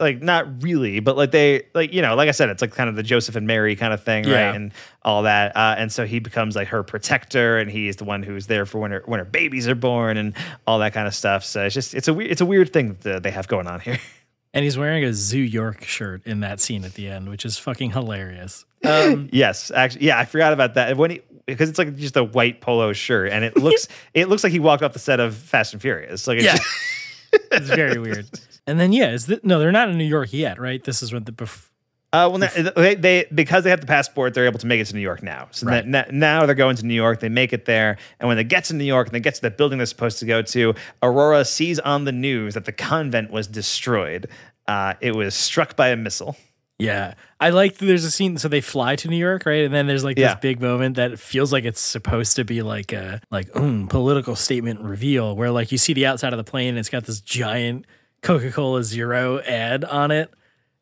[0.00, 2.88] like not really, but like they like you know, like I said, it's like kind
[2.88, 4.46] of the Joseph and Mary kind of thing, Yeah.
[4.46, 4.56] right?
[4.56, 4.72] And
[5.02, 8.46] all that, uh, and so he becomes like her protector, and he's the one who's
[8.46, 10.34] there for when her when her babies are born and
[10.66, 11.44] all that kind of stuff.
[11.44, 13.80] So it's just it's a weird it's a weird thing that they have going on
[13.80, 13.98] here.
[14.54, 17.58] and he's wearing a Zoo York shirt in that scene at the end, which is
[17.58, 18.64] fucking hilarious.
[18.82, 20.96] Um, Yes, actually, yeah, I forgot about that.
[20.96, 24.42] When he because it's like just a white polo shirt, and it looks it looks
[24.42, 26.26] like he walked off the set of Fast and Furious.
[26.26, 27.38] Like, it's Yeah.
[27.52, 28.26] it's very weird.
[28.70, 30.82] And then yeah, is th- no, they're not in New York yet, right?
[30.82, 31.66] This is when the bef-
[32.12, 34.86] Uh, well, now, they, they because they have the passport, they're able to make it
[34.86, 35.48] to New York now.
[35.52, 35.90] So Right.
[35.92, 37.20] that- now they're going to New York.
[37.20, 39.42] They make it there, and when they get to New York and they get to
[39.42, 43.30] the building they're supposed to go to, Aurora sees on the news that the convent
[43.30, 44.28] was destroyed.
[44.66, 46.36] Uh, it was struck by a missile.
[46.78, 47.12] Yeah.
[47.40, 49.64] I like that there's a scene so they fly to New York, right?
[49.66, 50.28] And then there's like Yeah.
[50.34, 54.34] this big moment that feels like it's supposed to be like a like mm, political
[54.34, 57.20] statement reveal where like you see the outside of the plane and it's got this
[57.20, 57.84] giant
[58.22, 60.32] Coca-Cola Zero ad on it.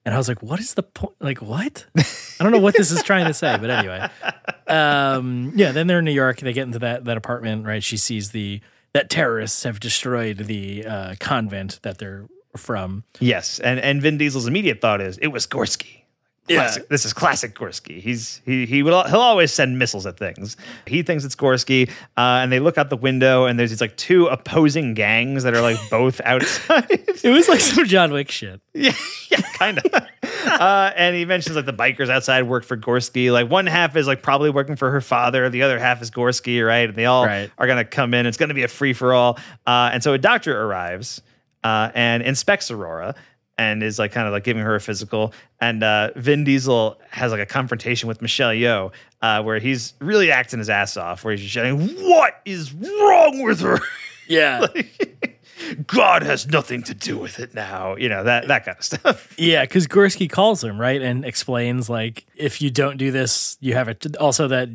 [0.05, 1.17] And I was like, what is the point?
[1.21, 1.85] Like, what?
[1.97, 4.09] I don't know what this is trying to say, but anyway.
[4.67, 6.41] Um, yeah, then they're in New York.
[6.41, 7.83] They get into that that apartment, right?
[7.83, 8.61] She sees the
[8.95, 12.27] that terrorists have destroyed the uh, convent that they're
[12.57, 13.05] from.
[13.21, 15.47] Yes, and and Vin Diesel's immediate thought is it was
[16.49, 16.75] Yeah.
[16.89, 18.01] This is classic Gorski.
[18.01, 20.57] He's he he will he'll always send missiles at things.
[20.87, 23.97] He thinks it's Gorski, uh, and they look out the window, and there's these like
[23.97, 26.87] two opposing gangs that are like both outside.
[26.91, 28.61] It was like some John Wick shit.
[28.75, 28.93] yeah,
[29.31, 29.85] yeah, kind of.
[30.47, 33.33] uh, and he mentions like the bikers outside work for Gorski.
[33.33, 36.65] Like one half is like probably working for her father, the other half is Gorski,
[36.67, 36.89] right?
[36.89, 37.51] And they all Right.
[37.59, 38.27] are gonna come in.
[38.27, 39.39] It's gonna be a free for all.
[39.67, 41.21] Uh, and so a doctor arrives
[41.65, 43.15] uh, and inspects Aurora.
[43.59, 47.33] And is like kind of like giving her a physical, and uh, Vin Diesel has
[47.33, 51.33] like a confrontation with Michelle Yeoh, uh, where he's really acting his ass off, where
[51.33, 53.81] he's just shouting, "What is wrong with her?
[54.29, 54.67] Yeah.
[55.87, 59.35] God has nothing to do with it now." You know that that kind of stuff.
[59.39, 63.75] Yeah, because Gorski calls him right and explains like if you don't do this, you
[63.75, 64.17] have it.
[64.17, 64.69] Also, that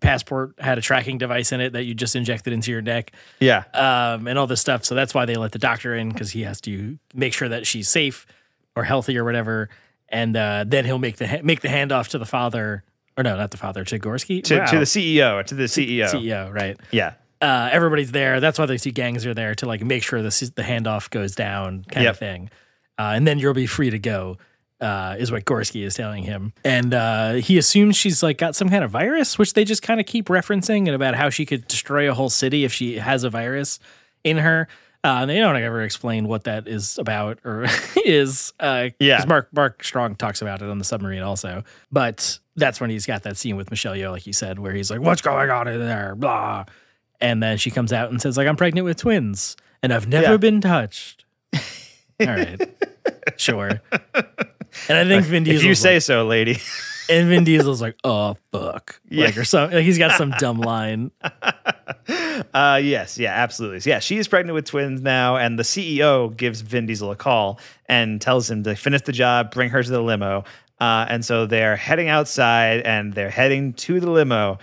[0.00, 3.64] passport had a tracking device in it that you just injected into your neck, Yeah,
[3.74, 4.84] um, and all this stuff.
[4.84, 7.66] So that's why they let the doctor in because he has to make sure that
[7.66, 8.26] she's safe
[8.74, 9.68] or healthy or whatever,
[10.08, 12.82] and uh, then he'll make the ha- make the handoff to the father.
[13.18, 14.44] Or no, not the father, to Gorski.
[14.44, 14.66] to, Wow.
[14.66, 16.04] to the CEO, to the CEO.
[16.04, 16.76] CEO, right?
[16.90, 17.14] Yeah.
[17.40, 18.40] Uh, everybody's there.
[18.40, 21.34] That's why the two gangs are there to like make sure the the handoff goes
[21.34, 22.12] down, kind Yep.
[22.14, 22.50] of thing.
[22.98, 24.38] Uh, and then you'll be free to go,
[24.80, 26.52] uh, is what Gorski is telling him.
[26.64, 30.00] And uh, he assumes she's like got some kind of virus, which they just kind
[30.00, 33.22] of keep referencing and about how she could destroy a whole city if she has
[33.24, 33.78] a virus
[34.24, 34.66] in her.
[35.04, 37.66] Uh, and they don't ever explain what that is about or
[38.04, 38.52] is.
[38.58, 39.22] Uh, Yeah.
[39.28, 41.62] Mark Mark Strong talks about it on the submarine also.
[41.92, 44.90] But that's when he's got that scene with Michelle Yeoh, like you said, where he's
[44.90, 46.64] like, "What's going on in there?" Blah.
[47.20, 50.32] And then she comes out and says, like, I'm pregnant with twins and I've never
[50.32, 50.36] Yeah.
[50.36, 51.24] been touched.
[51.54, 52.60] All right.
[53.36, 53.80] sure.
[54.88, 55.60] And I think Vin Diesel.
[55.60, 56.58] If you say so, lady.
[57.10, 59.00] and Vin Diesel's like, oh fuck.
[59.08, 59.26] Yeah.
[59.26, 59.76] Like or something.
[59.76, 61.10] Like he's got some dumb line.
[62.54, 63.80] Uh, yes, yeah, absolutely.
[63.80, 67.16] So, yeah, she is pregnant with twins now, and the CEO gives Vin Diesel a
[67.16, 70.44] call and tells him to finish the job, bring her to the limo.
[70.80, 74.58] Uh, and so they're heading outside and they're heading to the limo,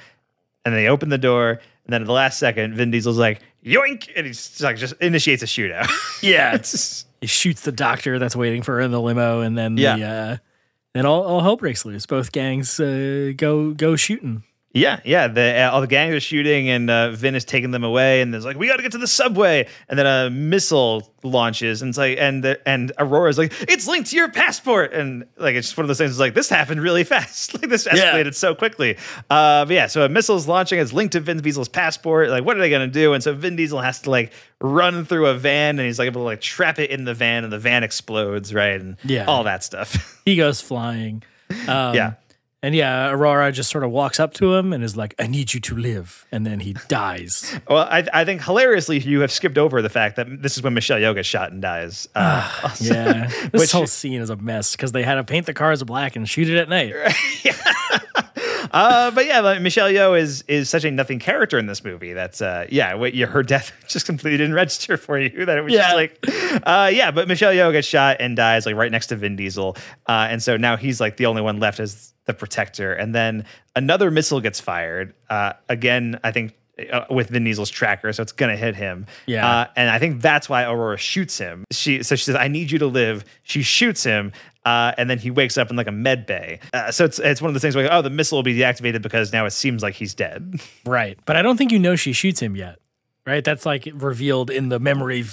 [0.66, 1.51] and they open the door.
[1.86, 4.09] And then at the last second, Vin Diesel's like, yoink!
[4.16, 5.89] And he's like, just initiates a shootout.
[6.24, 6.55] Yeah.
[6.55, 9.82] It's- He shoots the doctor that's waiting for her in the limo, and then the
[9.84, 9.95] Yeah.
[9.97, 10.38] uh
[10.93, 12.05] then all, all hope breaks loose.
[12.05, 14.43] Both gangs uh, go go shooting.
[14.76, 15.28] Yeah, yeah.
[15.28, 18.21] The uh, all the gangs are shooting, and uh, Vin is taking them away.
[18.21, 19.67] And there's like, we got to get to the subway.
[19.88, 24.09] And then a missile launches, and it's like, and the, and Aurora's like, it's linked
[24.09, 26.09] to your passport, and like it's just one of those things.
[26.09, 27.53] It's like this happened really fast.
[27.53, 27.93] like this Yeah.
[28.13, 28.97] escalated so quickly.
[29.30, 30.80] Uh, but yeah, so a missile's launching.
[30.80, 32.30] It's linked to Vin Diesel's passport.
[32.30, 33.13] Like, what are they gonna do?
[33.13, 36.21] And so Vin Diesel has to like run through a van, and he's like able
[36.21, 38.82] to like trap it in the van, and the van explodes, right?
[38.82, 39.26] And Yeah.
[39.26, 40.19] all that stuff.
[40.26, 41.21] He goes flying.
[41.67, 42.13] Um, yeah.
[42.64, 45.53] And yeah, Aurora just sort of walks up to him and is like, I need
[45.53, 46.26] you to live.
[46.32, 47.53] And then he dies.
[47.70, 50.74] Well, I, I think hilariously you have skipped over the fact that this is when
[50.74, 52.07] Michelle Yeoh gets shot and dies.
[52.16, 52.49] Uh,
[52.80, 53.28] Yeah.
[53.51, 56.16] This Which- whole scene is a mess because they had to paint the cars black
[56.16, 56.93] and shoot it at night.
[58.74, 62.13] uh, but yeah, like, Michelle Yeoh is is such a nothing character in this movie.
[62.13, 65.45] That's uh, yeah, what, yeah, her death just completely didn't register for you.
[65.45, 65.82] That it was Yeah.
[65.82, 67.11] just like, uh, yeah.
[67.11, 70.41] But Michelle Yeoh gets shot and dies like right next to Vin Diesel, uh, and
[70.41, 72.93] so now he's like the only one left as the protector.
[72.93, 73.45] And then
[73.76, 75.13] another missile gets fired.
[75.30, 76.53] Uh, again, I think.
[76.91, 79.05] Uh, with Vin Diesel's tracker, so it's gonna hit him.
[79.28, 79.47] Yeah.
[79.47, 81.65] uh, and I think that's why Aurora shoots him.
[81.71, 84.32] She so she says, "I need you to live." She shoots him,
[84.65, 86.59] uh, and then he wakes up in like a med bay.
[86.74, 89.03] Uh, so it's it's one of those things where oh, the missile will be deactivated
[89.03, 90.59] because now it seems like he's dead.
[90.86, 91.19] Right.
[91.26, 92.80] But I don't think you know she shoots him yet.
[93.28, 93.43] Right?
[93.43, 95.24] That's like revealed in the memory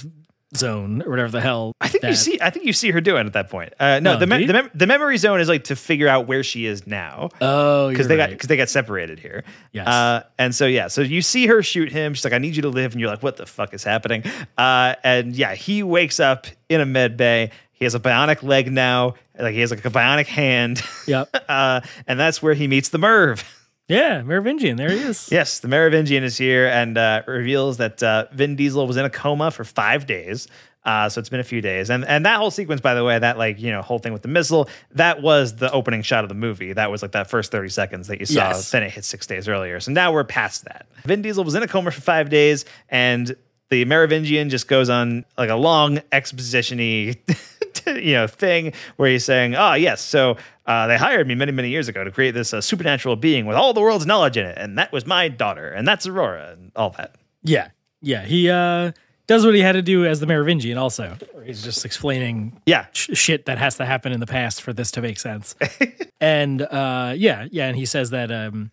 [0.56, 1.72] zone or whatever the hell.
[1.80, 3.72] I think you see I think you see her do it at that point.
[3.78, 6.26] Uh, no, Oh, the me- the, mem- the memory zone is like to figure out
[6.26, 7.28] where she is now.
[7.40, 9.44] Oh, because they got because they got separated here.
[9.72, 9.86] Yes.
[9.86, 12.14] Uh, and so yeah, so you see her shoot him.
[12.14, 14.24] She's like, "I need you to live," and you're like, "What the fuck is happening?"
[14.58, 17.50] Uh, and yeah, he wakes up in a med bay.
[17.72, 19.14] He has a bionic leg now.
[19.38, 20.82] Like he has like a bionic hand.
[21.06, 21.34] Yep.
[21.48, 23.42] uh, and that's where he meets the Merv.
[23.90, 24.76] Yeah, Merovingian.
[24.76, 25.30] There he is.
[25.30, 29.10] Yes, the Merovingian is here and uh, reveals that uh, Vin Diesel was in a
[29.10, 30.46] coma for five days.
[30.84, 33.18] Uh, so it's been a few days, and and that whole sequence, by the way,
[33.18, 36.30] that like you know whole thing with the missile, that was the opening shot of
[36.30, 36.72] the movie.
[36.72, 38.48] That was like that first thirty seconds that you saw.
[38.48, 38.70] Yes.
[38.70, 39.78] Then it hit six days earlier.
[39.80, 40.86] So now we're past that.
[41.04, 43.36] Vin Diesel was in a coma for five days, and
[43.68, 47.14] the Merovingian just goes on like a long exposition-y,
[47.86, 51.68] you know, thing where he's saying, "Oh yes, so uh, they hired me many, many
[51.68, 54.58] years ago to create this uh, supernatural being with all the world's knowledge in it,
[54.58, 57.68] and that was my daughter, and that's Aurora, and all that." Yeah.
[58.02, 58.24] Yeah.
[58.24, 58.92] He uh,
[59.26, 61.16] does what he had to do as the Merovingian, also.
[61.44, 64.90] He's just explaining Yeah, sh- shit that has to happen in the past for this
[64.92, 65.54] to make sense.
[66.20, 68.70] and uh, yeah, yeah, and he says that um,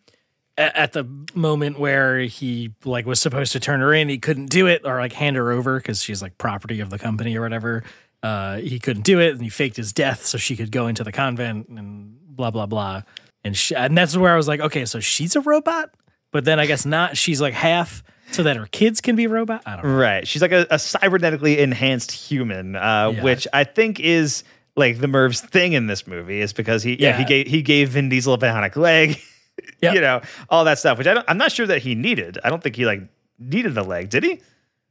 [0.58, 4.68] at the moment where he like was supposed to turn her in, he couldn't do
[4.68, 7.84] it or like hand her over because she's like property of the company or whatever.
[8.24, 11.04] Uh, he couldn't do it, and he faked his death so she could go into
[11.04, 13.04] the convent and blah blah blah.
[13.44, 15.92] And sh and that's where I was like, okay, so she's a robot,
[16.32, 17.16] but then I guess not.
[17.16, 19.62] She's like half, so that her kids can be robot.
[19.66, 19.96] I don't know.
[19.96, 20.28] Right.
[20.28, 23.24] She's like a, a cybernetically enhanced human, uh, Yeah.
[23.24, 24.44] which I think is
[24.76, 27.90] like the Merv's thing in this movie is because he yeah, he gave he gave
[27.90, 29.20] Vin Diesel a bionic leg,
[29.82, 29.94] Yep.
[29.96, 32.40] you know, all that stuff, which I don't I'm not sure that he needed.
[32.44, 33.02] I don't think he like
[33.40, 34.42] needed the leg, did he?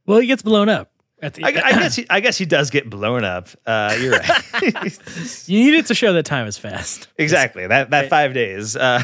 [0.05, 0.89] Well, he gets blown up.
[1.19, 3.49] The, I, I guess he I guess he does get blown up.
[3.65, 4.29] Uh, you're right.
[5.47, 7.07] you need it to show that time is fast.
[7.17, 8.75] exactly that that five days.
[8.75, 9.01] Uh,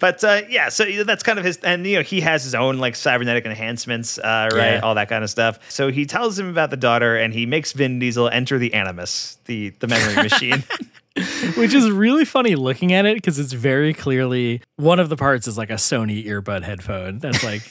[0.00, 2.78] but uh, yeah, so that's kind of his, and you know he has his own
[2.78, 4.74] like cybernetic enhancements, uh, right?
[4.74, 4.80] Yeah.
[4.80, 5.58] All that kind of stuff.
[5.70, 9.38] So he tells him about the daughter, and he makes Vin Diesel enter the Animus,
[9.44, 10.64] the the memory machine.
[11.56, 15.46] which is really funny looking at it because it's very clearly one of the parts
[15.46, 17.62] is like a Sony earbud headphone that's like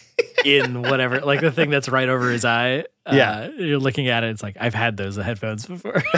[0.46, 2.86] in whatever, like the thing that's right over his eye.
[3.12, 3.50] Yeah.
[3.50, 6.04] Uh, you're looking at it, it's like I've had those headphones before.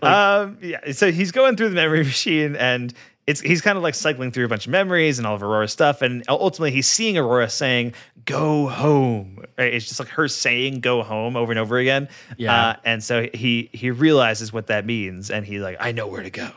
[0.02, 2.92] um, yeah, so he's going through the memory machine, and
[3.26, 5.72] it's he's kind of like cycling through a bunch of memories and all of Aurora's
[5.72, 7.94] stuff, and ultimately he's seeing Aurora saying
[8.24, 9.74] "Go home." Right?
[9.74, 12.08] It's just like her saying "Go home" over and over again.
[12.36, 12.68] Yeah.
[12.68, 16.22] uh, and so he he realizes what that means, and he's like, "I know where
[16.22, 16.50] to go,"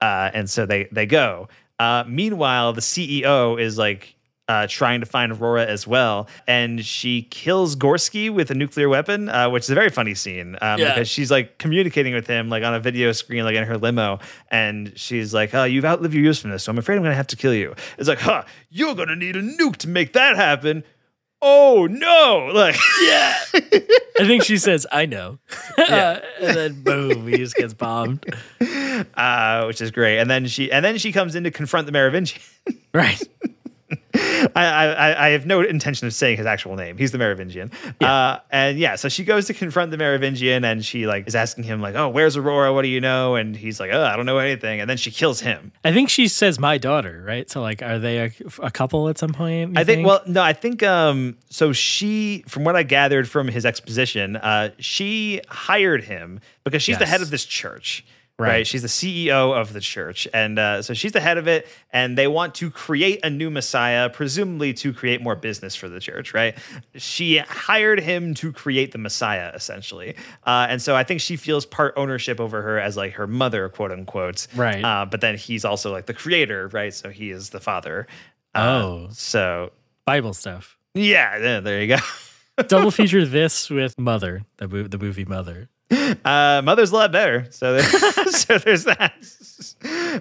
[0.00, 1.48] uh, and so they they go.
[1.78, 4.14] Uh, meanwhile, the CEO is like
[4.48, 9.28] uh, trying to find Aurora as well, and she kills Gorski with a nuclear weapon,
[9.28, 10.94] uh, which is a very funny scene um, Yeah.
[10.94, 14.18] because she's like communicating with him like on a video screen, like in her limo,
[14.50, 17.36] and she's like, "Oh, you've outlived your usefulness, so I'm afraid I'm gonna have to
[17.36, 20.84] kill you." It's like, "Huh, you're gonna need a nuke to make that happen."
[21.44, 22.50] Oh no!
[22.54, 23.34] Like, yeah.
[23.54, 25.38] I think she says, I know.
[25.78, 28.24] Uh, and then boom, he just gets bombed.
[29.16, 30.18] uh, which is great.
[30.18, 32.40] And then she and then she comes in to confront the Merovingian.
[32.94, 33.20] Right.
[34.14, 36.96] I, I, I have no intention of saying his actual name.
[36.96, 37.70] He's the Merovingian.
[38.00, 41.64] Uh, and yeah, so she goes to confront the Merovingian and she like is asking
[41.64, 42.72] him like, "Oh, where's Aurora?
[42.72, 45.10] What do you know?" And he's like, "Oh, I don't know anything." And then she
[45.10, 45.72] kills him.
[45.84, 47.48] I think she says my daughter, right?
[47.50, 48.32] So like, are they a,
[48.62, 49.78] a couple at some point?
[49.78, 53.64] I think, well, no, I think um so she from what I gathered from his
[53.64, 58.04] exposition, uh she hired him because she's the head of this church.
[58.38, 58.48] Right.
[58.48, 58.66] Right.
[58.66, 60.26] She's the CEO of the church.
[60.34, 61.66] And uh, so she's the head of it.
[61.92, 66.00] And they want to create a new Messiah, presumably to create more business for the
[66.00, 66.56] church, right?
[66.96, 70.16] She hired him to create the Messiah, essentially.
[70.44, 73.68] Uh, and so I think she feels part ownership over her as like her mother,
[73.68, 74.48] quote unquote.
[74.56, 74.82] Right.
[74.82, 76.92] Uh, but then he's also like the creator, right?
[76.92, 78.06] So he is the father.
[78.54, 79.08] Uh, Oh.
[79.12, 79.70] So
[80.04, 80.76] Bible stuff.
[80.94, 82.02] yeah, yeah, there you go.
[82.66, 85.68] Double feature this with Mother, the, the movie Mother.
[86.24, 87.46] Uh, Mother's a lot better.
[87.50, 87.82] So, there,
[88.30, 89.12] so there's that.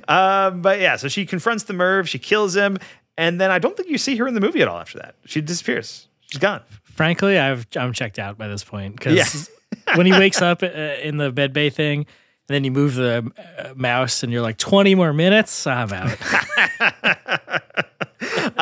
[0.08, 2.78] Um, but yeah, so she confronts the Merv, she kills him,
[3.18, 5.16] and then I don't think you see her in the movie at all after that.
[5.26, 6.08] She disappears.
[6.28, 6.62] She's gone.
[6.84, 9.96] Frankly, I've I'm checked out by this point because Yeah.
[9.96, 13.32] when he wakes up uh, in the bed bay thing, and then you move the
[13.60, 16.18] uh, mouse, and you're like 20 more minutes, I'm out.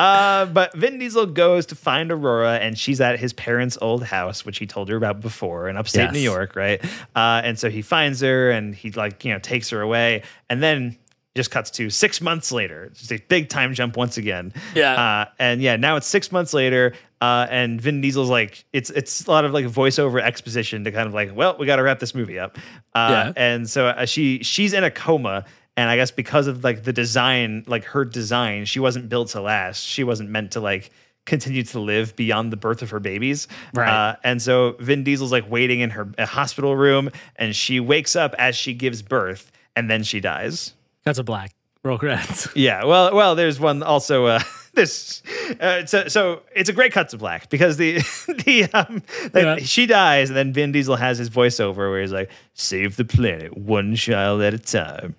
[0.00, 4.44] Uh, but Vin Diesel goes to find Aurora, and she's at his parents' old house,
[4.46, 6.12] which he told her about before in upstate Yes.
[6.14, 6.82] New York, right?
[7.14, 10.62] Uh, and so he finds her, and he like you know takes her away, and
[10.62, 10.96] then
[11.36, 12.90] just cuts to six months later.
[12.94, 14.52] Just a big time jump once again.
[14.74, 14.94] Yeah.
[14.94, 19.26] Uh, and yeah, now it's six months later, uh, and Vin Diesel's like it's it's
[19.26, 21.98] a lot of like voiceover exposition to kind of like, well, we got to wrap
[22.00, 22.56] this movie up.
[22.94, 23.32] Uh, Yeah.
[23.36, 25.44] And so uh, she she's in a coma.
[25.80, 29.40] And I guess because of like the design, like her design, she wasn't built to
[29.40, 29.82] last.
[29.82, 30.90] She wasn't meant to like
[31.24, 33.48] continue to live beyond the birth of her babies.
[33.72, 33.88] Right.
[33.88, 38.34] Uh, and so Vin Diesel's like waiting in her hospital room, and she wakes up
[38.36, 40.74] as she gives birth, and then she dies.
[41.04, 41.52] That's a black.
[41.82, 42.46] Roll credits.
[42.54, 44.26] Yeah, well, well, there's one also.
[44.26, 44.40] Uh,
[44.74, 45.22] this,
[45.60, 47.94] uh, so, so it's a great cut to black because the
[48.44, 49.02] the um,
[49.34, 49.56] Yeah.
[49.56, 53.56] she dies, and then Vin Diesel has his voiceover where he's like, "Save the planet
[53.56, 55.14] one child at a time."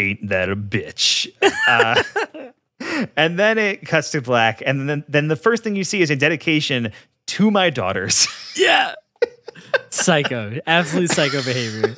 [0.00, 1.30] Ain't that a bitch?
[1.68, 2.02] Uh,
[3.16, 6.10] and then it cuts to black, and then then the first thing you see is
[6.10, 6.92] a dedication
[7.26, 8.26] to my daughters.
[8.56, 8.94] yeah.
[9.90, 11.94] psycho, absolute psycho behavior.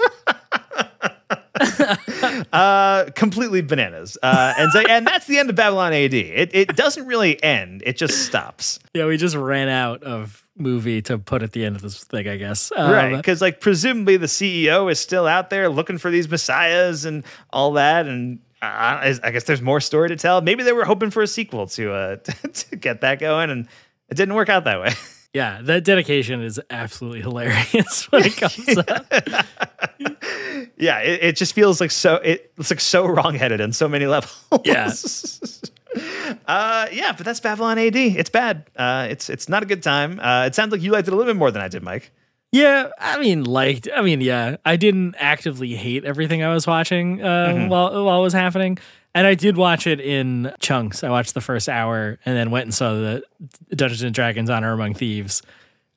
[2.52, 4.18] uh, completely bananas.
[4.22, 6.14] Uh, and so, and that's the end of Babylon AD.
[6.14, 7.82] It it doesn't really end.
[7.86, 8.80] It just stops.
[8.94, 12.28] Yeah, we just ran out of movie to put at the end of this thing,
[12.28, 12.72] I guess.
[12.76, 13.16] Um, right.
[13.16, 17.72] Because like presumably the CEO is still out there looking for these messiahs and all
[17.72, 18.06] that.
[18.06, 20.40] And uh, I guess there's more story to tell.
[20.40, 22.16] Maybe they were hoping for a sequel to uh
[22.52, 23.66] to get that going, and
[24.08, 24.92] it didn't work out that way.
[25.34, 29.46] Yeah, that dedication is absolutely hilarious when it comes up.
[30.76, 34.04] yeah, it, it, just feels like so it, it's like so wrongheaded on so many
[34.04, 34.36] levels.
[34.62, 34.92] Yeah.
[36.46, 37.96] uh, yeah, but that's Babylon AD.
[37.96, 38.70] It's bad.
[38.76, 40.18] Uh, it's it's not a good time.
[40.20, 42.12] Uh, it sounds like you liked it a little bit more than I did, Mike.
[42.52, 43.88] Yeah, I mean, liked.
[43.94, 47.68] I mean, yeah, I didn't actively hate everything I was watching uh, mm-hmm.
[47.68, 48.78] while while it was happening.
[49.14, 51.04] And I did watch it in chunks.
[51.04, 53.22] I watched the first hour and then went and saw the
[53.74, 55.42] Dungeons and Dragons Honor Among Thieves,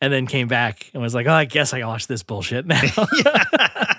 [0.02, 2.66] and then came back and was like, "Oh, I guess I can watch this bullshit
[2.66, 2.82] now."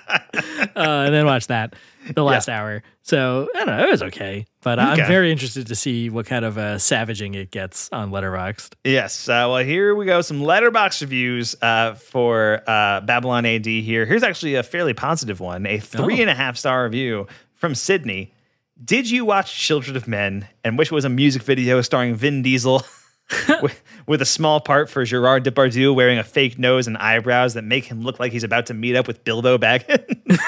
[0.76, 1.74] uh, and then watched that
[2.14, 2.60] the last yeah.
[2.60, 2.82] hour.
[3.02, 5.02] So I don't know, it was okay, but okay.
[5.02, 8.74] I'm very interested to see what kind of uh, savaging it gets on Letterboxd.
[8.84, 10.20] Yes, uh, well, here we go.
[10.20, 13.66] Some Letterboxd reviews uh, for uh, Babylon AD.
[13.66, 16.22] Here, here's actually a fairly positive one, a three oh.
[16.22, 18.32] and a half star review from Sydney.
[18.84, 22.42] Did you watch Children of Men and wish it was a music video starring Vin
[22.42, 22.82] Diesel
[23.62, 27.64] with, with, a small part for Gerard Depardieu wearing a fake nose and eyebrows that
[27.64, 30.38] make him look like he's about to meet up with Bilbo Baggins?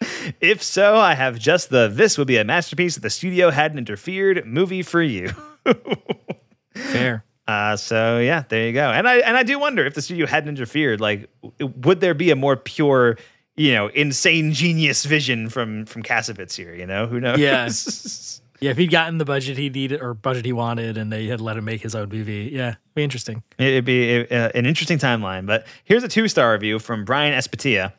[0.40, 3.78] if so, I have just the this would be a masterpiece if the studio hadn't
[3.78, 5.30] interfered movie for you.
[6.74, 7.24] Fair.
[7.46, 8.90] Uh, so yeah, there you go.
[8.90, 11.30] And I and I do wonder if the studio hadn't interfered, like
[11.60, 13.16] would there be a more pure
[13.58, 16.74] you know, insane genius vision from from Kassovitz here.
[16.74, 17.38] You know, who knows?
[17.38, 17.68] Yeah.
[18.60, 21.40] Yeah, if he'd gotten the budget he needed or budget he wanted, and they had
[21.40, 23.42] let him make his own movie, yeah, be interesting.
[23.58, 25.46] It'd be uh, an interesting timeline.
[25.46, 27.92] But here's a two star review from Brian Espatia.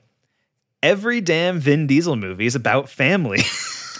[0.84, 3.40] Every damn Vin Diesel movie is about family.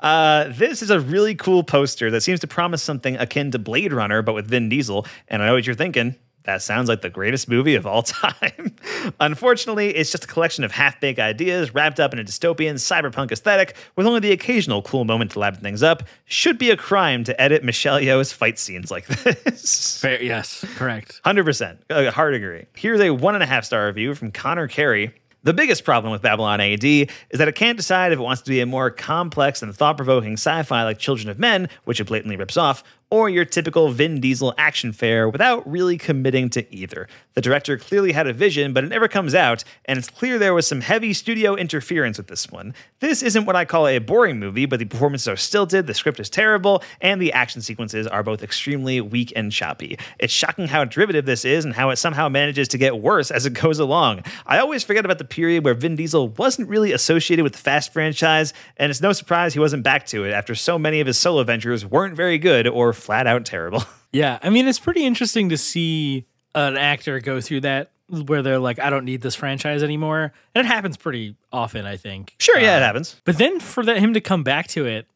[0.00, 3.92] uh, this is a really cool poster that seems to promise something akin to Blade
[3.92, 5.06] Runner, but with Vin Diesel.
[5.28, 8.74] And I know what you're thinking that sounds like the greatest movie of all time.
[9.20, 13.30] Unfortunately, it's just a collection of half baked ideas wrapped up in a dystopian cyberpunk
[13.30, 16.02] aesthetic with only the occasional cool moment to liven things up.
[16.24, 20.00] Should be a crime to edit Michelle Yeoh's fight scenes like this.
[20.00, 21.20] Fair, yes, correct.
[21.24, 21.78] 100%.
[21.90, 22.66] Uh, hard agree.
[22.74, 25.14] Here's a one and a half star review from Connor Carey.
[25.44, 28.50] The biggest problem with Babylon AD is that it can't decide if it wants to
[28.50, 32.04] be a more complex and thought provoking sci fi like Children of Men, which it
[32.04, 37.06] blatantly rips off, or your typical Vin Diesel action fare without really committing to either.
[37.34, 40.54] The director clearly had a vision, but it never comes out, and it's clear there
[40.54, 42.74] was some heavy studio interference with this one.
[43.00, 46.20] This isn't what I call a boring movie, but the performances are stilted, the script
[46.20, 49.98] is terrible, and the action sequences are both extremely weak and choppy.
[50.18, 53.44] It's shocking how derivative this is and how it somehow manages to get worse as
[53.44, 54.22] it goes along.
[54.46, 57.92] I always forget about the period where Vin Diesel wasn't really associated with the Fast
[57.92, 61.18] franchise, and it's no surprise he wasn't back to it after so many of his
[61.18, 63.82] solo ventures weren't very good or flat out terrible.
[64.14, 68.58] Yeah, I mean, it's pretty interesting to see an actor go through that where they're
[68.58, 70.34] like, I don't need this franchise anymore.
[70.54, 72.34] And it happens pretty often, I think.
[72.38, 73.16] Sure, yeah, uh, it happens.
[73.24, 75.06] But then for him to come back to it,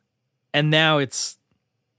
[0.54, 1.36] and now it's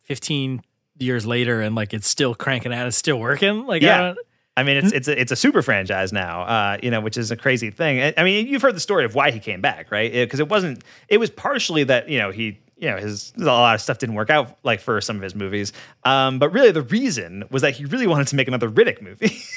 [0.06, 0.64] 15
[0.98, 3.68] years later, and like it's still cranking out, it's still working.
[3.68, 4.16] Like, yeah.
[4.58, 7.16] I, I mean, it's it's a, it's a super franchise now, uh, you know, which
[7.16, 8.12] is a crazy thing.
[8.18, 10.12] I mean, you've heard the story of why he came back, right?
[10.12, 10.84] Because it, it wasn't.
[11.10, 14.16] It was partially that you know he you know his a lot of stuff didn't
[14.16, 15.74] work out like for some of his movies.
[16.04, 19.38] Um, but really the reason was that he really wanted to make another riddick movie.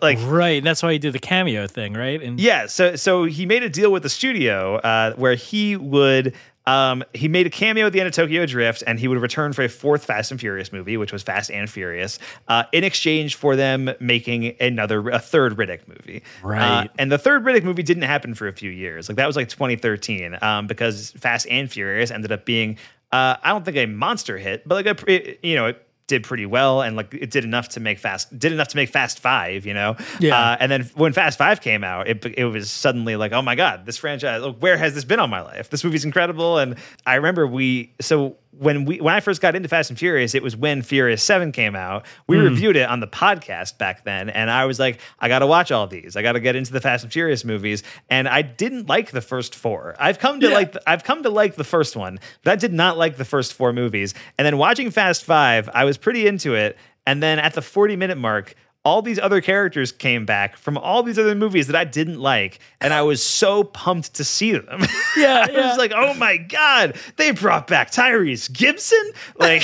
[0.00, 2.22] Like right And that's why he did the cameo thing right?
[2.22, 6.34] And yeah so so he made a deal with the studio uh, where he would
[6.66, 9.52] um, he made a cameo at the end of Tokyo Drift, and he would return
[9.52, 13.34] for a fourth Fast and Furious movie, which was Fast and Furious, uh, in exchange
[13.34, 16.22] for them making another, a third Riddick movie.
[16.42, 16.84] Right.
[16.84, 19.08] Uh, and the third Riddick movie didn't happen for a few years.
[19.08, 22.78] Like that was like 2013, um, because Fast and Furious ended up being,
[23.12, 26.44] uh, I don't think a monster hit, but like a, you know, it did pretty
[26.44, 29.64] well and like it did enough to make fast did enough to make fast five
[29.64, 29.96] you know?
[30.20, 30.38] Yeah.
[30.38, 33.54] Uh, and then when fast five came out it, it was suddenly like oh my
[33.54, 35.70] god this franchise like, where has this been all my life?
[35.70, 36.76] This movie's incredible and
[37.06, 40.42] i remember we so when we when I first got into Fast and Furious, it
[40.42, 42.06] was when Furious Seven came out.
[42.26, 42.44] We mm.
[42.44, 45.72] reviewed it on the podcast back then, and I was like, I got to watch
[45.72, 46.16] all these.
[46.16, 49.20] I got to get into the Fast and Furious movies, and I didn't like the
[49.20, 49.94] first four.
[49.98, 50.54] I've come to yeah.
[50.54, 53.54] like I've come to like the first one, but I did not like the first
[53.54, 54.14] four movies.
[54.38, 56.76] And then watching Fast Five, I was pretty into it.
[57.06, 58.54] And then at the 40 minute mark,
[58.84, 62.58] all these other characters came back from all these other movies that I didn't like,
[62.80, 64.82] and I was so pumped to see them.
[65.16, 65.68] Yeah, I yeah.
[65.68, 69.62] was like, "Oh my god, they brought back Tyrese Gibson!" Like,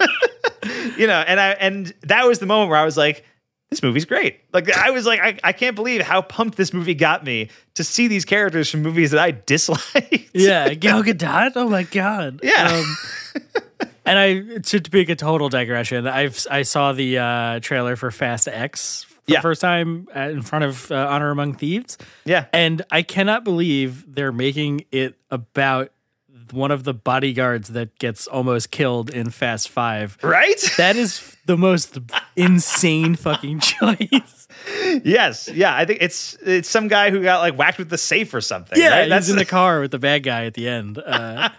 [0.96, 3.22] you know, and I and that was the moment where I was like,
[3.70, 4.40] this movie's great.
[4.52, 7.84] Like I was like, I, I can't believe how pumped this movie got me to
[7.84, 10.30] see these characters from movies that I disliked.
[10.32, 11.52] Yeah, Gal Gadot.
[11.54, 12.40] Oh my god.
[12.42, 12.82] Yeah.
[12.82, 12.96] Um,
[14.08, 18.10] and I to, to make a total digression, I've I saw the uh, trailer for
[18.10, 19.38] Fast X for Yeah.
[19.38, 21.98] the first time in front of uh, Honor Among Thieves.
[22.24, 22.46] Yeah.
[22.52, 25.90] and I cannot believe they're making it about
[26.50, 30.16] one of the bodyguards that gets almost killed in Fast Five.
[30.22, 30.58] Right?
[30.78, 31.98] That is the most
[32.36, 34.48] insane fucking choice.
[35.04, 35.48] yes.
[35.52, 35.76] Yeah.
[35.76, 38.78] I think it's it's some guy who got like whacked with the safe or something.
[38.80, 39.12] Yeah, right?
[39.12, 40.96] he's in the car with the bad guy at the end.
[40.98, 41.50] Uh,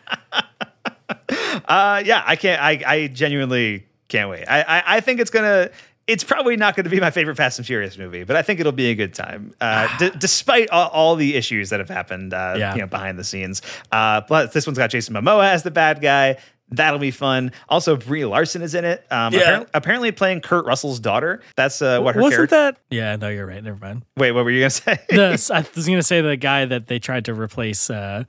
[1.30, 2.62] Uh, yeah, I can't.
[2.62, 4.46] I, I genuinely can't wait.
[4.46, 5.70] I, I, I think it's gonna.
[6.08, 8.60] It's probably not going to be my favorite Fast and Furious movie, but I think
[8.60, 12.34] it'll be a good time, uh, d- despite all, all the issues that have happened,
[12.34, 12.74] uh, Yeah.
[12.74, 13.62] you know, behind the scenes.
[13.92, 16.38] Uh, but this one's got Jason Momoa as the bad guy.
[16.72, 17.52] That'll be fun.
[17.68, 19.06] Also, Brie Larson is in it.
[19.12, 19.42] Um, Yeah.
[19.42, 21.42] apparently, apparently playing Kurt Russell's daughter.
[21.56, 22.56] That's uh, what her wasn't character.
[22.56, 22.78] that?
[22.90, 23.64] Yeah, no, you're right.
[23.64, 24.04] Never mind.
[24.18, 24.98] Wait, what were you gonna say?
[25.10, 28.24] The, I was going to say the guy that they tried to replace uh,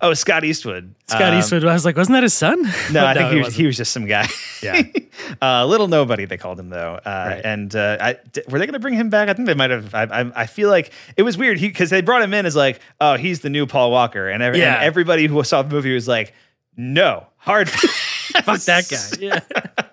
[0.00, 0.94] oh, Scott Eastwood.
[1.06, 1.64] Scott Um, Eastwood.
[1.64, 2.62] I was like, wasn't that his son?
[2.92, 4.26] No, I think he was, he was just some guy.
[4.62, 4.82] Yeah.
[5.42, 6.94] uh, little nobody they called him though.
[7.04, 7.44] Uh, Right.
[7.44, 9.28] And uh, I, d- were they going to bring him back?
[9.28, 9.94] I think they might have.
[9.94, 12.80] I, I, I feel like it was weird because they brought him in as like,
[13.00, 14.74] oh, he's the new Paul Walker, and, every, Yeah.
[14.76, 16.32] and everybody who saw the movie was like,
[16.76, 17.68] no, hard.
[18.44, 19.16] Fuck that guy.
[19.18, 19.40] Yeah.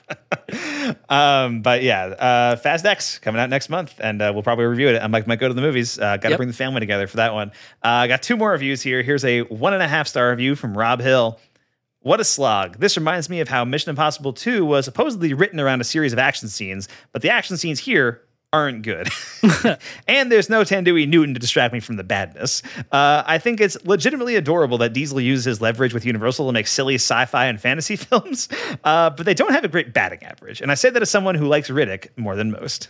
[1.09, 4.89] um, but yeah, uh, Fast X coming out next month, and uh, we'll probably review
[4.89, 5.01] it.
[5.01, 5.97] I might, might go to the movies.
[5.99, 6.37] Uh, Got to Yep.
[6.37, 7.49] bring the family together for that one.
[7.83, 9.01] Uh, I got two more reviews here.
[9.01, 11.39] Here's a one and a half star review from Rob Hill.
[11.99, 12.79] What a slog.
[12.79, 16.19] This reminds me of how Mission Impossible 2 was supposedly written around a series of
[16.19, 18.22] action scenes, but the action scenes here
[18.53, 19.09] aren't good.
[20.07, 22.61] and there's no Thandie Newton to distract me from the badness.
[22.91, 26.67] Uh, I think it's legitimately adorable that Diesel uses his leverage with Universal to make
[26.67, 28.47] silly sci fi and fantasy films,
[28.83, 30.61] uh, but they don't have a great batting average.
[30.61, 32.89] And I say that as someone who likes Riddick more than most.